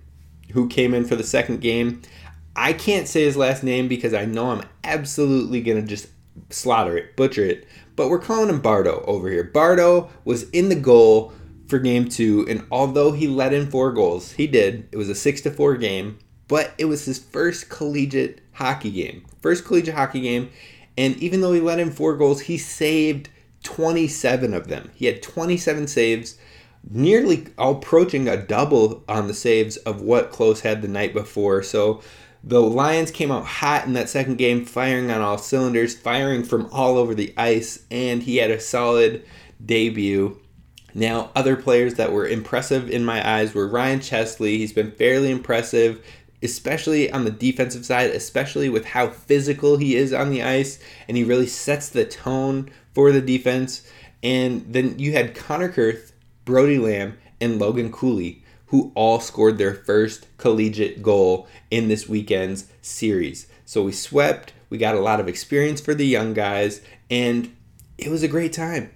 who 0.51 0.67
came 0.67 0.93
in 0.93 1.05
for 1.05 1.15
the 1.15 1.23
second 1.23 1.61
game. 1.61 2.01
I 2.57 2.73
can't 2.73 3.07
say 3.07 3.23
his 3.23 3.37
last 3.37 3.63
name 3.63 3.87
because 3.87 4.15
I 4.15 4.25
know 4.25 4.49
I'm 4.49 4.67
absolutely 4.83 5.61
going 5.61 5.79
to 5.79 5.87
just 5.87 6.07
slaughter 6.49 6.97
it, 6.97 7.15
butcher 7.15 7.45
it, 7.45 7.67
but 7.95 8.09
we're 8.09 8.19
calling 8.19 8.49
him 8.49 8.61
Bardo 8.61 9.03
over 9.05 9.29
here. 9.29 9.43
Bardo 9.43 10.09
was 10.25 10.49
in 10.49 10.69
the 10.69 10.75
goal 10.75 11.31
for 11.67 11.77
game 11.77 12.09
two, 12.09 12.47
and 12.49 12.65
although 12.71 13.11
he 13.11 13.27
let 13.27 13.53
in 13.53 13.69
four 13.69 13.91
goals, 13.91 14.31
he 14.31 14.47
did. 14.47 14.89
It 14.91 14.97
was 14.97 15.07
a 15.07 15.15
six 15.15 15.41
to 15.41 15.51
four 15.51 15.77
game, 15.77 16.17
but 16.47 16.73
it 16.79 16.85
was 16.85 17.05
his 17.05 17.19
first 17.19 17.69
collegiate 17.69 18.41
hockey 18.53 18.91
game. 18.91 19.25
First 19.39 19.63
collegiate 19.63 19.95
hockey 19.95 20.21
game, 20.21 20.49
and 20.97 21.15
even 21.17 21.41
though 21.41 21.53
he 21.53 21.61
let 21.61 21.79
in 21.79 21.91
four 21.91 22.17
goals, 22.17 22.41
he 22.41 22.57
saved 22.57 23.29
27 23.63 24.53
of 24.53 24.67
them. 24.67 24.89
He 24.95 25.05
had 25.05 25.21
27 25.21 25.87
saves, 25.87 26.37
nearly 26.89 27.47
approaching 27.57 28.27
a 28.27 28.37
double 28.37 29.03
on 29.07 29.27
the 29.27 29.33
saves 29.33 29.77
of 29.77 30.01
what 30.01 30.31
Close 30.31 30.61
had 30.61 30.81
the 30.81 30.87
night 30.87 31.13
before. 31.13 31.61
So 31.61 32.01
the 32.43 32.61
Lions 32.61 33.11
came 33.11 33.31
out 33.31 33.45
hot 33.45 33.85
in 33.85 33.93
that 33.93 34.09
second 34.09 34.37
game, 34.37 34.65
firing 34.65 35.11
on 35.11 35.21
all 35.21 35.37
cylinders, 35.37 35.95
firing 35.95 36.43
from 36.43 36.69
all 36.71 36.97
over 36.97 37.13
the 37.13 37.33
ice, 37.37 37.85
and 37.91 38.23
he 38.23 38.37
had 38.37 38.51
a 38.51 38.59
solid 38.59 39.25
debut. 39.63 40.39
Now, 40.93 41.31
other 41.35 41.55
players 41.55 41.95
that 41.95 42.11
were 42.11 42.27
impressive 42.27 42.89
in 42.89 43.05
my 43.05 43.27
eyes 43.27 43.53
were 43.53 43.67
Ryan 43.67 43.99
Chesley. 43.99 44.57
He's 44.57 44.73
been 44.73 44.91
fairly 44.91 45.29
impressive, 45.29 46.03
especially 46.41 47.11
on 47.11 47.25
the 47.25 47.31
defensive 47.31 47.85
side, 47.85 48.11
especially 48.11 48.69
with 48.69 48.85
how 48.85 49.09
physical 49.09 49.77
he 49.77 49.95
is 49.95 50.13
on 50.13 50.29
the 50.29 50.43
ice, 50.43 50.79
and 51.07 51.17
he 51.17 51.23
really 51.23 51.47
sets 51.47 51.89
the 51.89 52.05
tone 52.05 52.69
for 52.93 53.11
the 53.11 53.21
defense. 53.21 53.87
And 54.23 54.65
then 54.73 54.97
you 54.97 55.11
had 55.11 55.35
Connor 55.35 55.69
Kurth, 55.69 56.13
Brody 56.45 56.77
Lamb, 56.77 57.17
and 57.39 57.59
Logan 57.59 57.91
Cooley, 57.91 58.43
who 58.67 58.91
all 58.95 59.19
scored 59.19 59.57
their 59.57 59.73
first 59.73 60.27
collegiate 60.37 61.01
goal 61.01 61.47
in 61.71 61.87
this 61.87 62.07
weekend's 62.07 62.65
series. 62.81 63.47
So 63.65 63.83
we 63.83 63.91
swept, 63.91 64.53
we 64.69 64.77
got 64.77 64.95
a 64.95 65.01
lot 65.01 65.19
of 65.19 65.27
experience 65.27 65.81
for 65.81 65.93
the 65.93 66.05
young 66.05 66.33
guys, 66.33 66.81
and 67.09 67.55
it 67.97 68.09
was 68.09 68.23
a 68.23 68.27
great 68.27 68.53
time. 68.53 68.91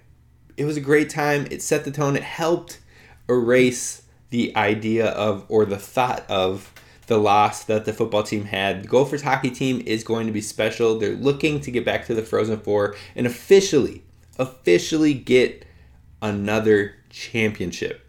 It 0.56 0.64
was 0.64 0.76
a 0.76 0.82
great 0.82 1.10
time. 1.10 1.46
It 1.50 1.62
set 1.62 1.84
the 1.84 1.90
tone. 1.90 2.16
It 2.16 2.22
helped 2.22 2.80
erase 3.28 4.02
the 4.30 4.54
idea 4.56 5.06
of 5.06 5.44
or 5.48 5.64
the 5.64 5.78
thought 5.78 6.28
of 6.28 6.72
the 7.06 7.18
loss 7.18 7.64
that 7.64 7.84
the 7.84 7.92
football 7.92 8.22
team 8.22 8.44
had. 8.44 8.84
The 8.84 8.88
Gophers 8.88 9.22
hockey 9.22 9.50
team 9.50 9.82
is 9.84 10.04
going 10.04 10.26
to 10.26 10.32
be 10.32 10.40
special. 10.40 10.98
They're 10.98 11.14
looking 11.14 11.60
to 11.60 11.70
get 11.70 11.84
back 11.84 12.06
to 12.06 12.14
the 12.14 12.22
Frozen 12.22 12.60
Four 12.60 12.94
and 13.16 13.26
officially, 13.26 14.04
officially 14.38 15.14
get 15.14 15.66
another 16.20 16.94
championship. 17.10 18.01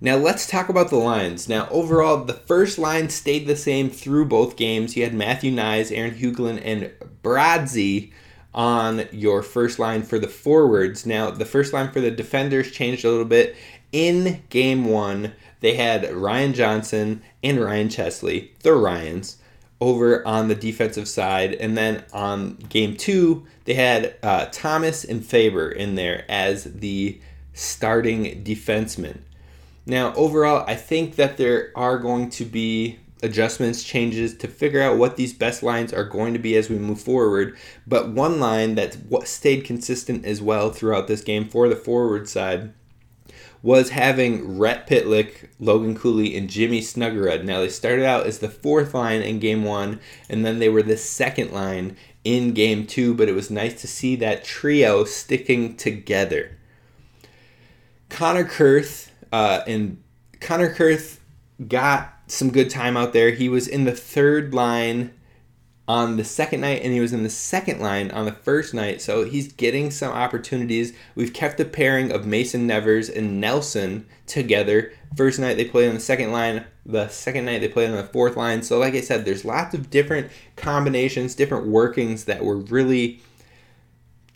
Now 0.00 0.16
let's 0.16 0.46
talk 0.46 0.68
about 0.68 0.90
the 0.90 0.96
lines. 0.96 1.48
Now 1.48 1.68
overall, 1.70 2.24
the 2.24 2.34
first 2.34 2.78
line 2.78 3.08
stayed 3.08 3.46
the 3.46 3.56
same 3.56 3.88
through 3.88 4.26
both 4.26 4.56
games. 4.56 4.96
You 4.96 5.04
had 5.04 5.14
Matthew 5.14 5.52
Knies, 5.52 5.96
Aaron 5.96 6.14
Huglen, 6.14 6.60
and 6.62 6.92
Bradzi 7.22 8.12
on 8.54 9.06
your 9.10 9.42
first 9.42 9.78
line 9.78 10.02
for 10.02 10.18
the 10.18 10.28
forwards. 10.28 11.06
Now 11.06 11.30
the 11.30 11.44
first 11.44 11.72
line 11.72 11.90
for 11.90 12.00
the 12.00 12.10
defenders 12.10 12.70
changed 12.70 13.04
a 13.04 13.10
little 13.10 13.24
bit. 13.24 13.56
In 13.92 14.42
game 14.50 14.84
one, 14.84 15.32
they 15.60 15.74
had 15.74 16.12
Ryan 16.12 16.52
Johnson 16.52 17.22
and 17.42 17.58
Ryan 17.58 17.88
Chesley, 17.88 18.52
the 18.60 18.74
Ryans, 18.74 19.38
over 19.80 20.26
on 20.26 20.48
the 20.48 20.54
defensive 20.54 21.08
side. 21.08 21.54
And 21.54 21.76
then 21.76 22.04
on 22.12 22.56
game 22.68 22.96
two, 22.96 23.46
they 23.64 23.74
had 23.74 24.14
uh, 24.22 24.46
Thomas 24.52 25.04
and 25.04 25.24
Faber 25.24 25.70
in 25.70 25.94
there 25.94 26.24
as 26.28 26.64
the 26.64 27.18
starting 27.54 28.44
defensemen. 28.44 29.20
Now, 29.86 30.12
overall, 30.14 30.64
I 30.66 30.74
think 30.74 31.14
that 31.14 31.36
there 31.36 31.70
are 31.76 31.98
going 31.98 32.30
to 32.30 32.44
be 32.44 32.98
adjustments, 33.22 33.82
changes 33.82 34.36
to 34.36 34.48
figure 34.48 34.82
out 34.82 34.98
what 34.98 35.16
these 35.16 35.32
best 35.32 35.62
lines 35.62 35.92
are 35.92 36.04
going 36.04 36.32
to 36.32 36.38
be 36.38 36.56
as 36.56 36.68
we 36.68 36.76
move 36.76 37.00
forward. 37.00 37.56
But 37.86 38.10
one 38.10 38.40
line 38.40 38.74
that 38.74 38.96
stayed 39.24 39.64
consistent 39.64 40.24
as 40.24 40.42
well 40.42 40.70
throughout 40.70 41.06
this 41.06 41.22
game 41.22 41.48
for 41.48 41.68
the 41.68 41.76
forward 41.76 42.28
side 42.28 42.72
was 43.62 43.90
having 43.90 44.58
Rhett 44.58 44.86
Pitlick, 44.86 45.48
Logan 45.58 45.96
Cooley, 45.96 46.36
and 46.36 46.48
Jimmy 46.48 46.80
Snuggerud. 46.80 47.44
Now, 47.44 47.60
they 47.60 47.68
started 47.68 48.04
out 48.04 48.26
as 48.26 48.38
the 48.38 48.48
fourth 48.48 48.94
line 48.94 49.22
in 49.22 49.38
game 49.38 49.64
one, 49.64 50.00
and 50.28 50.44
then 50.44 50.58
they 50.58 50.68
were 50.68 50.82
the 50.82 50.96
second 50.96 51.52
line 51.52 51.96
in 52.22 52.52
game 52.52 52.86
two, 52.86 53.14
but 53.14 53.28
it 53.28 53.34
was 53.34 53.50
nice 53.50 53.80
to 53.80 53.88
see 53.88 54.14
that 54.16 54.44
trio 54.44 55.04
sticking 55.04 55.76
together. 55.76 56.58
Connor 58.08 58.44
Kurth 58.44 59.10
uh, 59.36 59.62
and 59.66 60.02
Connor 60.40 60.72
Kurth 60.72 61.20
got 61.68 62.14
some 62.26 62.50
good 62.50 62.70
time 62.70 62.96
out 62.96 63.12
there. 63.12 63.32
He 63.32 63.50
was 63.50 63.68
in 63.68 63.84
the 63.84 63.92
third 63.92 64.54
line 64.54 65.12
on 65.86 66.16
the 66.16 66.24
second 66.24 66.62
night 66.62 66.80
and 66.82 66.94
he 66.94 67.00
was 67.00 67.12
in 67.12 67.22
the 67.22 67.28
second 67.28 67.78
line 67.78 68.10
on 68.12 68.24
the 68.24 68.32
first 68.32 68.72
night. 68.72 69.02
So 69.02 69.26
he's 69.26 69.52
getting 69.52 69.90
some 69.90 70.10
opportunities. 70.10 70.94
We've 71.14 71.34
kept 71.34 71.58
the 71.58 71.66
pairing 71.66 72.10
of 72.10 72.24
Mason 72.24 72.66
Nevers 72.66 73.10
and 73.10 73.38
Nelson 73.38 74.06
together. 74.26 74.90
First 75.18 75.38
night 75.38 75.58
they 75.58 75.66
played 75.66 75.90
on 75.90 75.94
the 75.96 76.00
second 76.00 76.32
line, 76.32 76.64
the 76.86 77.08
second 77.08 77.44
night 77.44 77.60
they 77.60 77.68
played 77.68 77.90
on 77.90 77.96
the 77.96 78.04
fourth 78.04 78.38
line. 78.38 78.62
So 78.62 78.78
like 78.78 78.94
I 78.94 79.02
said, 79.02 79.26
there's 79.26 79.44
lots 79.44 79.74
of 79.74 79.90
different 79.90 80.32
combinations, 80.56 81.34
different 81.34 81.66
workings 81.66 82.24
that 82.24 82.42
were 82.42 82.56
really 82.56 83.20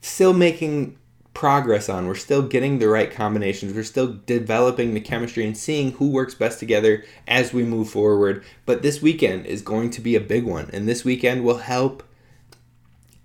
still 0.02 0.34
making 0.34 0.98
progress 1.40 1.88
on. 1.88 2.06
We're 2.06 2.16
still 2.16 2.42
getting 2.42 2.80
the 2.80 2.88
right 2.90 3.10
combinations. 3.10 3.72
We're 3.72 3.82
still 3.82 4.18
developing 4.26 4.92
the 4.92 5.00
chemistry 5.00 5.46
and 5.46 5.56
seeing 5.56 5.92
who 5.92 6.10
works 6.10 6.34
best 6.34 6.58
together 6.58 7.02
as 7.26 7.54
we 7.54 7.64
move 7.64 7.88
forward. 7.88 8.44
But 8.66 8.82
this 8.82 9.00
weekend 9.00 9.46
is 9.46 9.62
going 9.62 9.88
to 9.92 10.02
be 10.02 10.14
a 10.14 10.20
big 10.20 10.44
one, 10.44 10.68
and 10.70 10.86
this 10.86 11.02
weekend 11.02 11.42
will 11.42 11.56
help 11.56 12.02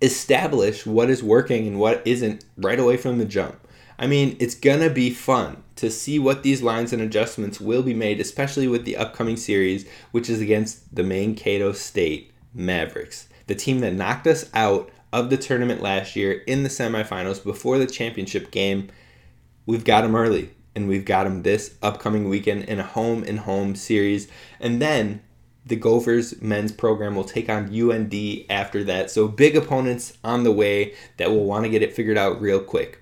establish 0.00 0.86
what 0.86 1.10
is 1.10 1.22
working 1.22 1.66
and 1.66 1.78
what 1.78 2.00
isn't 2.06 2.42
right 2.56 2.80
away 2.80 2.96
from 2.96 3.18
the 3.18 3.26
jump. 3.26 3.60
I 3.98 4.06
mean, 4.06 4.38
it's 4.40 4.54
gonna 4.54 4.88
be 4.88 5.10
fun 5.10 5.62
to 5.76 5.90
see 5.90 6.18
what 6.18 6.42
these 6.42 6.62
lines 6.62 6.94
and 6.94 7.02
adjustments 7.02 7.60
will 7.60 7.82
be 7.82 7.92
made, 7.92 8.18
especially 8.18 8.66
with 8.66 8.86
the 8.86 8.96
upcoming 8.96 9.36
series, 9.36 9.86
which 10.12 10.30
is 10.30 10.40
against 10.40 10.94
the 10.94 11.02
Mankato 11.02 11.72
State 11.72 12.32
Mavericks, 12.54 13.28
the 13.46 13.54
team 13.54 13.80
that 13.80 13.92
knocked 13.92 14.26
us 14.26 14.48
out 14.54 14.90
of 15.16 15.30
the 15.30 15.36
tournament 15.38 15.80
last 15.80 16.14
year 16.14 16.42
in 16.46 16.62
the 16.62 16.68
semifinals 16.68 17.42
before 17.42 17.78
the 17.78 17.86
championship 17.86 18.50
game. 18.50 18.90
We've 19.64 19.82
got 19.82 20.02
them 20.02 20.14
early, 20.14 20.50
and 20.74 20.86
we've 20.86 21.06
got 21.06 21.24
them 21.24 21.42
this 21.42 21.74
upcoming 21.82 22.28
weekend 22.28 22.64
in 22.64 22.78
a 22.78 22.82
home 22.82 23.24
and 23.26 23.40
home 23.40 23.76
series. 23.76 24.28
And 24.60 24.80
then 24.80 25.22
the 25.64 25.74
Gophers 25.74 26.42
men's 26.42 26.70
program 26.70 27.16
will 27.16 27.24
take 27.24 27.48
on 27.48 27.74
UND 27.74 28.14
after 28.50 28.84
that. 28.84 29.10
So 29.10 29.26
big 29.26 29.56
opponents 29.56 30.18
on 30.22 30.44
the 30.44 30.52
way 30.52 30.94
that 31.16 31.30
will 31.30 31.46
want 31.46 31.64
to 31.64 31.70
get 31.70 31.82
it 31.82 31.94
figured 31.94 32.18
out 32.18 32.38
real 32.38 32.60
quick. 32.60 33.00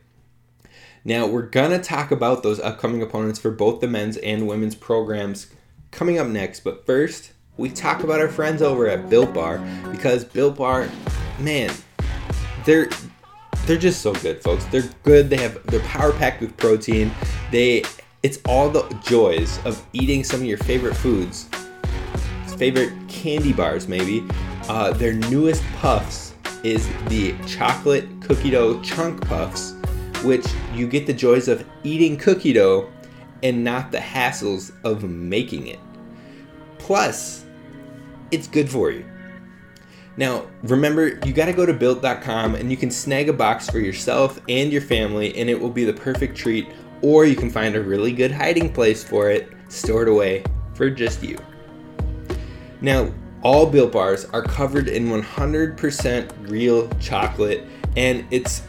Now, 1.04 1.26
we're 1.26 1.42
going 1.42 1.72
to 1.72 1.80
talk 1.80 2.12
about 2.12 2.44
those 2.44 2.60
upcoming 2.60 3.02
opponents 3.02 3.40
for 3.40 3.50
both 3.50 3.80
the 3.80 3.88
men's 3.88 4.18
and 4.18 4.46
women's 4.46 4.76
programs 4.76 5.48
coming 5.90 6.16
up 6.16 6.28
next. 6.28 6.60
But 6.60 6.86
first, 6.86 7.32
we 7.56 7.70
talk 7.70 8.04
about 8.04 8.20
our 8.20 8.28
friends 8.28 8.62
over 8.62 8.86
at 8.86 9.10
Built 9.10 9.34
Bar 9.34 9.58
because 9.90 10.24
Built 10.24 10.56
Bar, 10.56 10.88
man, 11.40 11.74
they're 12.64 12.88
they're 13.66 13.78
just 13.78 14.02
so 14.02 14.12
good, 14.14 14.42
folks. 14.42 14.64
They're 14.66 14.90
good. 15.02 15.30
They 15.30 15.38
have 15.38 15.64
they're 15.66 15.80
power 15.80 16.12
packed 16.12 16.40
with 16.40 16.56
protein. 16.56 17.10
They 17.50 17.84
it's 18.22 18.38
all 18.46 18.70
the 18.70 18.82
joys 19.04 19.64
of 19.64 19.84
eating 19.92 20.24
some 20.24 20.40
of 20.40 20.46
your 20.46 20.58
favorite 20.58 20.94
foods, 20.94 21.48
favorite 22.56 22.92
candy 23.08 23.52
bars, 23.52 23.88
maybe. 23.88 24.26
Uh, 24.68 24.92
their 24.92 25.12
newest 25.12 25.62
puffs 25.76 26.34
is 26.62 26.88
the 27.08 27.34
chocolate 27.46 28.08
cookie 28.22 28.50
dough 28.50 28.80
chunk 28.80 29.26
puffs, 29.26 29.74
which 30.22 30.46
you 30.72 30.86
get 30.86 31.06
the 31.06 31.12
joys 31.12 31.48
of 31.48 31.64
eating 31.82 32.16
cookie 32.16 32.54
dough 32.54 32.90
and 33.42 33.62
not 33.62 33.92
the 33.92 33.98
hassles 33.98 34.72
of 34.84 35.04
making 35.04 35.66
it. 35.66 35.78
Plus, 36.78 37.44
it's 38.30 38.46
good 38.46 38.70
for 38.70 38.90
you. 38.90 39.04
Now, 40.16 40.46
remember, 40.62 41.18
you 41.26 41.32
got 41.32 41.46
to 41.46 41.52
go 41.52 41.66
to 41.66 41.72
built.com 41.72 42.54
and 42.54 42.70
you 42.70 42.76
can 42.76 42.90
snag 42.90 43.28
a 43.28 43.32
box 43.32 43.68
for 43.68 43.80
yourself 43.80 44.40
and 44.48 44.72
your 44.72 44.82
family, 44.82 45.36
and 45.36 45.50
it 45.50 45.60
will 45.60 45.70
be 45.70 45.84
the 45.84 45.92
perfect 45.92 46.36
treat. 46.36 46.68
Or 47.02 47.24
you 47.24 47.36
can 47.36 47.50
find 47.50 47.74
a 47.74 47.82
really 47.82 48.12
good 48.12 48.30
hiding 48.30 48.72
place 48.72 49.02
for 49.02 49.28
it, 49.28 49.52
stored 49.68 50.08
away 50.08 50.44
for 50.74 50.88
just 50.88 51.22
you. 51.22 51.38
Now, 52.80 53.12
all 53.42 53.66
Built 53.66 53.92
Bars 53.92 54.24
are 54.26 54.42
covered 54.42 54.88
in 54.88 55.08
100% 55.08 56.50
real 56.50 56.88
chocolate, 56.98 57.66
and 57.96 58.24
it's 58.30 58.62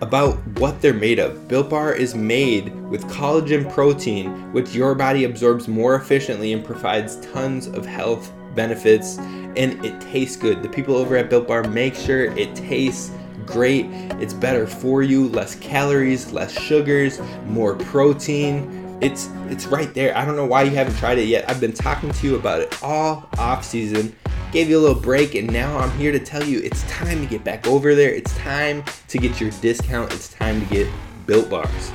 about 0.00 0.38
what 0.58 0.80
they're 0.80 0.94
made 0.94 1.18
of. 1.18 1.48
Built 1.48 1.70
Bar 1.70 1.94
is 1.94 2.14
made 2.14 2.74
with 2.88 3.04
collagen 3.04 3.70
protein, 3.72 4.52
which 4.52 4.74
your 4.74 4.94
body 4.94 5.24
absorbs 5.24 5.68
more 5.68 5.96
efficiently 5.96 6.52
and 6.52 6.64
provides 6.64 7.20
tons 7.32 7.66
of 7.66 7.84
health 7.84 8.32
benefits 8.54 9.18
and 9.56 9.84
it 9.84 10.00
tastes 10.00 10.36
good. 10.36 10.62
The 10.62 10.68
people 10.68 10.96
over 10.96 11.16
at 11.16 11.28
Built 11.28 11.48
Bar 11.48 11.64
make 11.64 11.94
sure 11.94 12.24
it 12.36 12.54
tastes 12.54 13.12
great. 13.44 13.86
It's 14.20 14.34
better 14.34 14.66
for 14.66 15.02
you, 15.02 15.28
less 15.28 15.54
calories, 15.56 16.32
less 16.32 16.58
sugars, 16.58 17.20
more 17.46 17.74
protein. 17.76 18.98
It's 19.00 19.28
it's 19.48 19.66
right 19.66 19.92
there. 19.94 20.16
I 20.16 20.24
don't 20.24 20.36
know 20.36 20.46
why 20.46 20.62
you 20.62 20.70
haven't 20.70 20.96
tried 20.96 21.18
it 21.18 21.26
yet. 21.26 21.48
I've 21.50 21.60
been 21.60 21.72
talking 21.72 22.10
to 22.12 22.26
you 22.26 22.36
about 22.36 22.60
it 22.60 22.82
all 22.82 23.28
off 23.38 23.64
season. 23.64 24.14
Gave 24.52 24.68
you 24.68 24.78
a 24.78 24.82
little 24.82 25.00
break 25.00 25.34
and 25.34 25.50
now 25.50 25.78
I'm 25.78 25.90
here 25.98 26.12
to 26.12 26.20
tell 26.20 26.44
you 26.44 26.60
it's 26.60 26.82
time 26.84 27.20
to 27.20 27.26
get 27.26 27.42
back 27.42 27.66
over 27.66 27.94
there. 27.94 28.10
It's 28.10 28.36
time 28.38 28.84
to 29.08 29.18
get 29.18 29.40
your 29.40 29.50
discount. 29.62 30.12
It's 30.12 30.28
time 30.28 30.60
to 30.60 30.66
get 30.66 30.88
Built 31.26 31.50
Bars. 31.50 31.92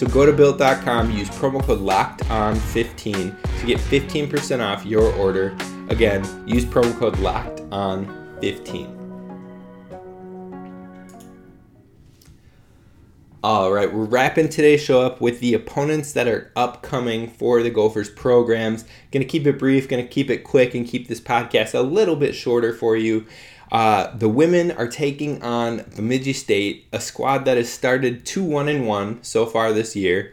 So 0.00 0.06
go 0.06 0.24
to 0.24 0.32
built.com, 0.32 1.10
use 1.10 1.28
promo 1.28 1.62
code 1.62 1.80
locked 1.80 2.30
on 2.30 2.54
15 2.54 3.36
to 3.58 3.66
get 3.66 3.76
15% 3.76 4.66
off 4.66 4.86
your 4.86 5.12
order. 5.16 5.54
Again, 5.90 6.24
use 6.48 6.64
promo 6.64 6.98
code 6.98 7.18
locked 7.18 7.60
on 7.70 8.38
15. 8.40 8.96
All 13.42 13.70
right, 13.72 13.92
we're 13.92 14.04
wrapping 14.04 14.48
today's 14.48 14.80
show 14.80 15.02
up 15.02 15.20
with 15.20 15.40
the 15.40 15.52
opponents 15.52 16.12
that 16.12 16.26
are 16.26 16.50
upcoming 16.56 17.28
for 17.28 17.62
the 17.62 17.70
Gophers 17.70 18.08
programs. 18.08 18.84
Going 19.10 19.22
to 19.22 19.28
keep 19.28 19.46
it 19.46 19.58
brief, 19.58 19.86
going 19.86 20.02
to 20.02 20.08
keep 20.08 20.30
it 20.30 20.44
quick, 20.44 20.74
and 20.74 20.86
keep 20.86 21.08
this 21.08 21.20
podcast 21.20 21.74
a 21.74 21.82
little 21.82 22.16
bit 22.16 22.34
shorter 22.34 22.72
for 22.72 22.96
you. 22.96 23.26
Uh, 23.70 24.14
the 24.16 24.28
women 24.28 24.72
are 24.72 24.88
taking 24.88 25.42
on 25.42 25.84
Bemidji 25.94 26.32
State, 26.32 26.86
a 26.92 27.00
squad 27.00 27.44
that 27.44 27.56
has 27.56 27.72
started 27.72 28.26
2 28.26 28.42
1 28.42 28.68
and 28.68 28.86
1 28.86 29.22
so 29.22 29.46
far 29.46 29.72
this 29.72 29.94
year. 29.94 30.32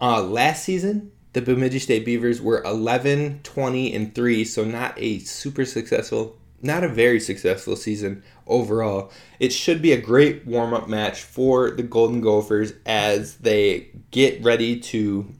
Uh, 0.00 0.22
last 0.22 0.64
season, 0.64 1.12
the 1.34 1.42
Bemidji 1.42 1.78
State 1.78 2.04
Beavers 2.04 2.40
were 2.40 2.62
11 2.64 3.40
20 3.42 3.94
and 3.94 4.14
3, 4.14 4.44
so 4.44 4.64
not 4.64 4.94
a 4.96 5.18
super 5.20 5.64
successful, 5.64 6.38
not 6.62 6.82
a 6.82 6.88
very 6.88 7.20
successful 7.20 7.76
season 7.76 8.22
overall. 8.46 9.12
It 9.38 9.52
should 9.52 9.82
be 9.82 9.92
a 9.92 10.00
great 10.00 10.46
warm 10.46 10.72
up 10.72 10.88
match 10.88 11.22
for 11.22 11.70
the 11.70 11.82
Golden 11.82 12.22
Gophers 12.22 12.72
as 12.86 13.36
they 13.36 13.88
get 14.10 14.42
ready 14.42 14.80
to 14.80 15.30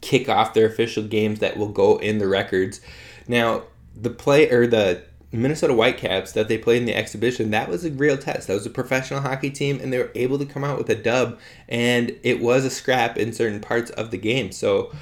kick 0.00 0.28
off 0.28 0.54
their 0.54 0.66
official 0.66 1.02
games 1.02 1.40
that 1.40 1.56
will 1.56 1.68
go 1.68 1.98
in 1.98 2.18
the 2.18 2.28
records. 2.28 2.80
Now, 3.28 3.64
the 3.94 4.10
play 4.10 4.50
or 4.50 4.66
the 4.66 5.02
Minnesota 5.32 5.74
Whitecaps 5.74 6.32
that 6.32 6.48
they 6.48 6.58
played 6.58 6.78
in 6.78 6.86
the 6.86 6.94
exhibition, 6.94 7.50
that 7.50 7.68
was 7.68 7.84
a 7.84 7.90
real 7.90 8.16
test. 8.16 8.46
That 8.46 8.54
was 8.54 8.66
a 8.66 8.70
professional 8.70 9.20
hockey 9.20 9.50
team, 9.50 9.80
and 9.80 9.92
they 9.92 9.98
were 9.98 10.12
able 10.14 10.38
to 10.38 10.46
come 10.46 10.64
out 10.64 10.78
with 10.78 10.88
a 10.88 10.94
dub, 10.94 11.38
and 11.68 12.16
it 12.22 12.40
was 12.40 12.64
a 12.64 12.70
scrap 12.70 13.16
in 13.16 13.32
certain 13.32 13.60
parts 13.60 13.90
of 13.92 14.10
the 14.10 14.18
game. 14.18 14.52
So, 14.52 14.92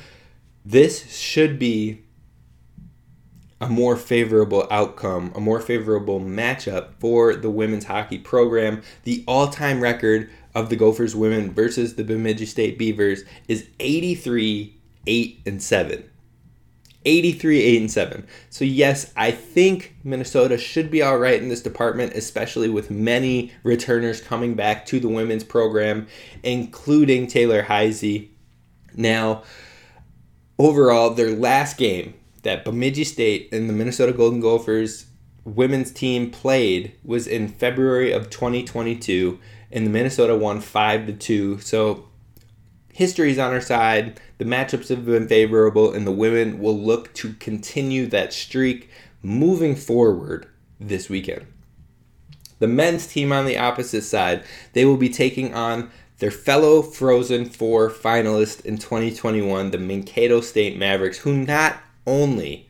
this 0.65 1.15
should 1.15 1.59
be 1.59 2.05
a 3.61 3.69
more 3.69 3.97
favorable 3.97 4.67
outcome, 4.71 5.33
a 5.35 5.41
more 5.41 5.61
favorable 5.61 6.21
matchup 6.21 6.95
for 6.99 7.35
the 7.35 7.51
women's 7.51 7.85
hockey 7.85 8.19
program. 8.19 8.83
The 9.05 9.25
all 9.27 9.49
time 9.49 9.81
record 9.81 10.31
of 10.55 10.71
the 10.71 10.77
Gophers 10.77 11.15
women 11.15 11.53
versus 11.53 11.95
the 11.95 12.05
Bemidji 12.05 12.47
State 12.47 12.79
Beavers 12.79 13.25
is 13.49 13.69
83 13.81 14.77
8 15.07 15.41
and 15.47 15.63
7. 15.63 16.05
83 17.05 17.61
8 17.61 17.81
and 17.81 17.91
7. 17.91 18.27
So 18.51 18.65
yes, 18.65 19.13
I 19.17 19.31
think 19.31 19.97
Minnesota 20.05 20.59
should 20.59 20.91
be 20.91 21.03
all 21.03 21.19
right 21.19 21.41
in 21.41 21.49
this 21.49 21.63
department, 21.63 22.15
especially 22.15 22.69
with 22.69 22.91
many 22.91 23.53
returners 23.63 24.21
coming 24.21 24.55
back 24.55 24.87
to 24.87 25.01
the 25.01 25.09
women's 25.09 25.45
program, 25.45 26.07
including 26.43 27.27
Taylor 27.27 27.63
Heise. 27.63 28.29
Now, 28.97 29.43
overall, 30.59 31.11
their 31.11 31.35
last 31.35 31.77
game 31.77 32.15
that 32.43 32.65
Bemidji 32.65 33.05
State 33.05 33.49
and 33.53 33.69
the 33.69 33.73
Minnesota 33.73 34.13
Golden 34.13 34.41
Gophers 34.41 35.07
women's 35.45 35.91
team 35.91 36.31
played 36.31 36.93
was 37.05 37.27
in 37.27 37.49
February 37.49 38.13
of 38.13 38.31
2022 38.31 39.39
and 39.71 39.87
the 39.87 39.91
Minnesota 39.91 40.37
won 40.37 40.61
5 40.61 41.07
to 41.07 41.13
2. 41.13 41.59
So 41.59 42.09
history's 42.95 43.39
on 43.39 43.53
our 43.53 43.61
side. 43.61 44.21
The 44.39 44.45
matchups 44.45 44.89
have 44.89 45.05
been 45.05 45.29
favorable 45.29 45.93
and 45.93 46.07
the 46.07 46.13
women 46.13 46.61
will 46.61 46.79
look 46.79 47.13
to 47.15 47.35
continue 47.35 48.07
that 48.07 48.33
streak 48.33 48.89
moving 49.21 49.75
forward 49.75 50.47
this 50.81 51.09
weekend. 51.09 51.47
The 52.61 52.69
men's 52.69 53.07
team 53.07 53.33
on 53.33 53.47
the 53.47 53.59
opposite 53.59 54.03
side, 54.03 54.45
they 54.73 54.85
will 54.85 54.97
be 54.97 55.09
taking 55.09 55.53
on 55.53 55.91
their 56.19 56.31
fellow 56.31 56.83
Frozen 56.83 57.47
Four 57.47 57.91
finalist 57.91 58.65
in 58.65 58.79
2021, 58.79 59.73
the 59.73 59.79
Mankato 59.79 60.41
State 60.41 60.79
Mavericks, 60.79 61.19
who 61.19 61.37
not 61.37 61.79
only 62.07 62.69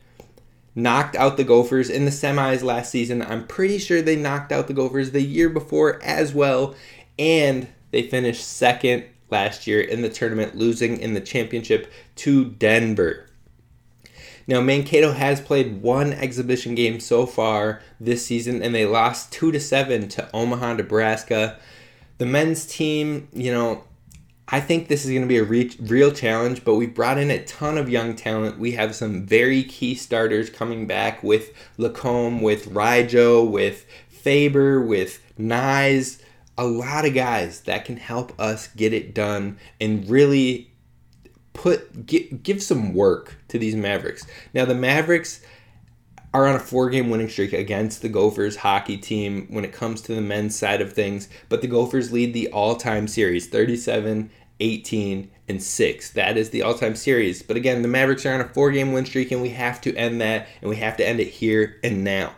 knocked 0.73 1.15
out 1.15 1.37
the 1.37 1.43
Gophers 1.43 1.89
in 1.89 2.05
the 2.05 2.11
semis 2.11 2.63
last 2.63 2.91
season, 2.91 3.21
I'm 3.21 3.45
pretty 3.45 3.77
sure 3.77 4.01
they 4.01 4.15
knocked 4.15 4.51
out 4.51 4.67
the 4.67 4.73
Gophers 4.73 5.11
the 5.11 5.21
year 5.21 5.49
before 5.49 6.01
as 6.03 6.33
well, 6.33 6.73
and 7.19 7.67
they 7.91 8.09
finished 8.09 8.45
second 8.45 9.05
last 9.29 9.67
year 9.67 9.81
in 9.81 10.01
the 10.01 10.09
tournament, 10.09 10.55
losing 10.55 10.99
in 10.99 11.13
the 11.13 11.21
championship 11.21 11.91
to 12.15 12.45
Denver. 12.45 13.27
Now, 14.47 14.61
Mankato 14.61 15.11
has 15.11 15.41
played 15.41 15.81
one 15.81 16.13
exhibition 16.13 16.75
game 16.75 16.99
so 16.99 17.25
far 17.25 17.81
this 17.99 18.25
season, 18.25 18.61
and 18.61 18.75
they 18.75 18.85
lost 18.85 19.31
2 19.31 19.51
to 19.51 19.59
7 19.59 20.07
to 20.09 20.29
Omaha, 20.33 20.73
Nebraska. 20.73 21.57
The 22.19 22.27
men's 22.27 22.65
team, 22.65 23.27
you 23.33 23.51
know, 23.51 23.83
I 24.47 24.59
think 24.59 24.87
this 24.87 25.03
is 25.03 25.09
going 25.09 25.23
to 25.23 25.27
be 25.27 25.39
a 25.39 25.43
re- 25.43 25.75
real 25.79 26.11
challenge, 26.11 26.63
but 26.63 26.75
we've 26.75 26.93
brought 26.93 27.17
in 27.17 27.31
a 27.31 27.43
ton 27.45 27.79
of 27.79 27.89
young 27.89 28.15
talent. 28.15 28.59
We 28.59 28.73
have 28.73 28.93
some 28.93 29.25
very 29.25 29.63
key 29.63 29.95
starters 29.95 30.51
coming 30.51 30.85
back 30.85 31.23
with 31.23 31.51
Lacombe, 31.79 32.41
with 32.41 32.69
Rijo, 32.69 33.49
with 33.49 33.87
Faber, 34.07 34.79
with 34.79 35.19
Knies. 35.39 36.21
A 36.57 36.65
lot 36.65 37.05
of 37.05 37.13
guys 37.13 37.61
that 37.61 37.85
can 37.85 37.97
help 37.97 38.39
us 38.39 38.67
get 38.67 38.93
it 38.93 39.13
done 39.13 39.57
and 39.81 40.07
really 40.09 40.71
put 41.53 42.05
give, 42.05 42.43
give 42.43 42.61
some 42.63 42.93
work 42.93 43.37
to 43.49 43.59
these 43.59 43.75
Mavericks. 43.75 44.25
Now 44.53 44.65
the 44.65 44.75
Mavericks 44.75 45.41
are 46.33 46.47
on 46.47 46.55
a 46.55 46.59
four 46.59 46.89
game 46.89 47.09
winning 47.09 47.29
streak 47.29 47.53
against 47.53 48.01
the 48.01 48.09
Gophers 48.09 48.57
hockey 48.57 48.97
team 48.97 49.47
when 49.49 49.63
it 49.63 49.71
comes 49.71 50.01
to 50.01 50.13
the 50.13 50.21
men's 50.21 50.55
side 50.55 50.81
of 50.81 50.93
things, 50.93 51.29
but 51.47 51.61
the 51.61 51.67
Gophers 51.67 52.11
lead 52.11 52.33
the 52.33 52.49
all 52.49 52.75
time 52.75 53.07
series 53.07 53.47
37, 53.47 54.29
18, 54.59 55.31
and 55.47 55.61
6. 55.61 56.09
That 56.11 56.37
is 56.37 56.49
the 56.49 56.61
all 56.61 56.73
time 56.73 56.95
series. 56.95 57.41
But 57.41 57.57
again, 57.57 57.81
the 57.81 57.87
Mavericks 57.87 58.25
are 58.25 58.33
on 58.33 58.41
a 58.41 58.47
four 58.49 58.71
game 58.71 58.91
win 58.91 59.05
streak, 59.05 59.31
and 59.31 59.41
we 59.41 59.49
have 59.49 59.79
to 59.81 59.95
end 59.95 60.19
that, 60.21 60.47
and 60.61 60.69
we 60.69 60.75
have 60.77 60.97
to 60.97 61.07
end 61.07 61.19
it 61.19 61.27
here 61.27 61.79
and 61.83 62.03
now. 62.03 62.33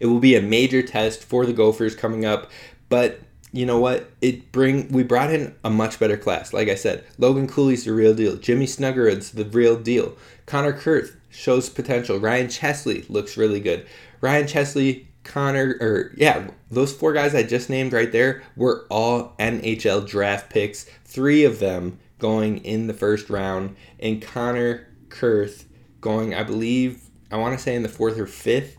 It 0.00 0.06
will 0.06 0.20
be 0.20 0.36
a 0.36 0.42
major 0.42 0.82
test 0.82 1.24
for 1.24 1.46
the 1.46 1.52
Gophers 1.52 1.94
coming 1.94 2.24
up, 2.24 2.50
but 2.88 3.20
you 3.52 3.64
know 3.64 3.78
what? 3.78 4.10
It 4.20 4.52
bring 4.52 4.88
we 4.88 5.02
brought 5.02 5.32
in 5.32 5.54
a 5.64 5.70
much 5.70 5.98
better 5.98 6.16
class. 6.16 6.52
Like 6.52 6.68
I 6.68 6.74
said, 6.74 7.04
Logan 7.18 7.48
Cooley's 7.48 7.84
the 7.84 7.92
real 7.92 8.14
deal. 8.14 8.36
Jimmy 8.36 8.66
Snuggerud's 8.66 9.32
the 9.32 9.44
real 9.44 9.78
deal. 9.78 10.16
Connor 10.44 10.72
Kurth 10.72 11.16
shows 11.30 11.68
potential. 11.68 12.18
Ryan 12.18 12.48
Chesley 12.48 13.04
looks 13.08 13.36
really 13.36 13.60
good. 13.60 13.86
Ryan 14.20 14.46
Chesley, 14.46 15.08
Connor, 15.24 15.76
or 15.80 16.12
yeah, 16.16 16.48
those 16.70 16.92
four 16.92 17.12
guys 17.12 17.34
I 17.34 17.42
just 17.42 17.70
named 17.70 17.92
right 17.92 18.10
there 18.10 18.42
were 18.56 18.86
all 18.90 19.34
NHL 19.38 20.06
draft 20.06 20.50
picks. 20.50 20.84
Three 21.04 21.44
of 21.44 21.58
them 21.58 21.98
going 22.18 22.58
in 22.58 22.86
the 22.86 22.94
first 22.94 23.28
round, 23.28 23.76
and 23.98 24.22
Connor 24.22 24.88
Kurth 25.08 25.64
going, 26.00 26.34
I 26.34 26.42
believe, 26.42 27.02
I 27.30 27.36
want 27.36 27.56
to 27.56 27.62
say 27.62 27.74
in 27.74 27.82
the 27.82 27.88
fourth 27.88 28.18
or 28.18 28.26
fifth. 28.26 28.78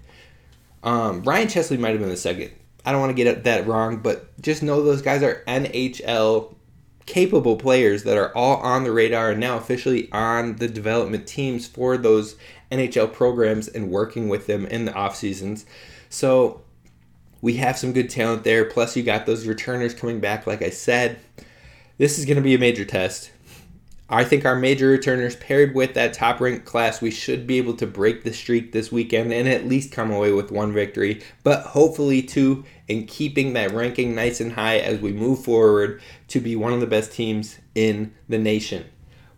Um, 0.84 1.24
Ryan 1.24 1.48
Chesley 1.48 1.78
might 1.78 1.92
have 1.92 2.00
been 2.00 2.10
the 2.10 2.18
second. 2.18 2.52
I 2.88 2.94
don't 2.94 3.02
want 3.02 3.18
to 3.18 3.22
get 3.22 3.44
that 3.44 3.68
wrong, 3.68 3.98
but 3.98 4.42
just 4.42 4.64
know 4.64 4.82
those 4.82 5.02
guys 5.02 5.22
are 5.22 5.44
NHL 5.46 6.56
capable 7.06 7.58
players 7.58 8.04
that 8.04 8.16
are 8.16 8.34
all 8.34 8.62
on 8.62 8.86
the 8.86 8.94
radar 8.94 9.32
and 9.32 9.42
now 9.42 9.58
officially 9.58 10.10
on 10.14 10.56
the 10.56 10.70
development 10.70 11.28
teams 11.28 11.68
for 11.68 11.98
those 11.98 12.38
NHL 12.72 13.12
programs 13.12 13.68
and 13.68 13.92
working 13.92 14.30
with 14.30 14.48
them 14.48 14.66
in 14.66 14.86
the 14.86 14.94
off 14.94 15.18
seasons. 15.18 15.66
So 16.08 16.62
we 17.42 17.58
have 17.58 17.78
some 17.78 17.92
good 17.92 18.10
talent 18.10 18.46
there. 18.46 18.64
Plus, 18.64 18.96
you 18.96 19.04
got 19.04 19.26
those 19.26 19.46
returners 19.46 19.94
coming 19.94 20.22
back, 20.22 20.48
like 20.48 20.62
I 20.62 20.70
said. 20.70 21.20
This 21.98 22.18
is 22.18 22.24
going 22.24 22.38
to 22.38 22.42
be 22.42 22.56
a 22.56 22.60
major 22.60 22.86
test. 22.86 23.32
I 24.10 24.24
think 24.24 24.46
our 24.46 24.56
major 24.56 24.88
returners 24.88 25.36
paired 25.36 25.76
with 25.76 25.94
that 25.96 26.14
top 26.14 26.40
ranked 26.40 26.66
class, 26.66 27.02
we 27.02 27.12
should 27.12 27.46
be 27.46 27.58
able 27.58 27.74
to 27.76 27.86
break 27.86 28.24
the 28.24 28.32
streak 28.32 28.72
this 28.72 28.90
weekend 28.90 29.34
and 29.34 29.50
at 29.50 29.68
least 29.68 29.92
come 29.92 30.12
away 30.12 30.32
with 30.32 30.50
one 30.50 30.72
victory, 30.72 31.22
but 31.44 31.64
hopefully 31.64 32.22
two, 32.22 32.64
and 32.90 33.08
keeping 33.08 33.54
that 33.54 33.72
ranking 33.72 34.16
nice 34.16 34.40
and 34.40 34.54
high 34.54 34.78
as 34.78 35.00
we 35.00 35.12
move 35.12 35.44
forward 35.44 36.02
to 36.30 36.40
be 36.40 36.56
one 36.56 36.74
of 36.74 36.80
the 36.80 36.88
best 36.88 37.12
teams 37.12 37.60
in 37.76 38.14
the 38.30 38.38
nation. 38.38 38.86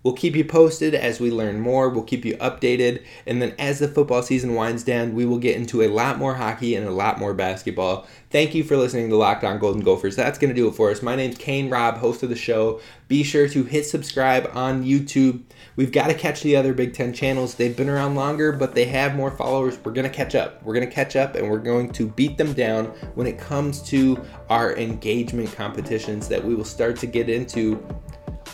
We'll 0.01 0.13
keep 0.13 0.33
you 0.35 0.45
posted 0.45 0.95
as 0.95 1.19
we 1.19 1.29
learn 1.29 1.59
more. 1.59 1.89
We'll 1.89 2.03
keep 2.03 2.23
you 2.23 2.38
updated. 2.38 3.03
And 3.27 3.41
then 3.41 3.53
as 3.59 3.79
the 3.79 3.88
football 3.89 4.23
season 4.23 4.55
winds 4.55 4.83
down, 4.83 5.13
we 5.13 5.25
will 5.25 5.39
get 5.39 5.57
into 5.57 5.81
a 5.81 5.89
lot 5.89 6.17
more 6.17 6.35
hockey 6.35 6.75
and 6.75 6.88
a 6.88 6.91
lot 6.91 7.19
more 7.19 7.33
basketball. 7.33 8.07
Thank 8.29 8.55
you 8.55 8.63
for 8.63 8.77
listening 8.77 9.09
to 9.09 9.17
Locked 9.17 9.43
On 9.43 9.59
Golden 9.59 9.81
Gophers. 9.81 10.15
That's 10.15 10.39
going 10.39 10.49
to 10.49 10.55
do 10.55 10.69
it 10.69 10.75
for 10.75 10.89
us. 10.89 11.01
My 11.01 11.17
name's 11.17 11.38
Kane 11.38 11.69
Robb, 11.69 11.97
host 11.97 12.23
of 12.23 12.29
the 12.29 12.35
show. 12.38 12.79
Be 13.09 13.23
sure 13.23 13.49
to 13.49 13.63
hit 13.63 13.85
subscribe 13.85 14.49
on 14.53 14.85
YouTube. 14.85 15.41
We've 15.75 15.91
got 15.91 16.07
to 16.07 16.13
catch 16.13 16.43
the 16.43 16.55
other 16.55 16.73
Big 16.73 16.93
Ten 16.93 17.12
channels. 17.12 17.55
They've 17.55 17.75
been 17.75 17.89
around 17.89 18.15
longer, 18.15 18.53
but 18.53 18.75
they 18.75 18.85
have 18.85 19.15
more 19.15 19.31
followers. 19.31 19.77
We're 19.83 19.91
going 19.91 20.09
to 20.09 20.15
catch 20.15 20.33
up. 20.33 20.63
We're 20.63 20.75
going 20.75 20.88
to 20.88 20.93
catch 20.93 21.17
up 21.17 21.35
and 21.35 21.49
we're 21.49 21.59
going 21.59 21.91
to 21.93 22.07
beat 22.07 22.38
them 22.38 22.53
down 22.53 22.85
when 23.15 23.27
it 23.27 23.38
comes 23.38 23.81
to 23.89 24.23
our 24.49 24.77
engagement 24.77 25.51
competitions 25.51 26.29
that 26.29 26.41
we 26.43 26.55
will 26.55 26.63
start 26.63 26.95
to 26.97 27.05
get 27.05 27.27
into 27.27 27.85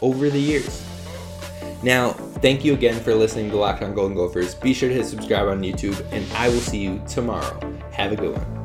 over 0.02 0.30
the 0.32 0.40
years. 0.40 0.95
Now, 1.86 2.14
thank 2.42 2.66
you 2.66 2.74
again 2.74 3.00
for 3.00 3.14
listening 3.14 3.52
to 3.52 3.58
Locked 3.58 3.84
On 3.84 3.94
Golden 3.94 4.18
Gophers. 4.18 4.56
Be 4.56 4.74
sure 4.74 4.90
to 4.90 4.96
hit 4.96 5.06
subscribe 5.06 5.48
on 5.48 5.62
YouTube, 5.62 6.04
and 6.12 6.26
I 6.34 6.50
will 6.50 6.60
see 6.60 6.80
you 6.80 7.00
tomorrow. 7.08 7.60
Have 7.92 8.12
a 8.12 8.16
good 8.16 8.36
one. 8.36 8.65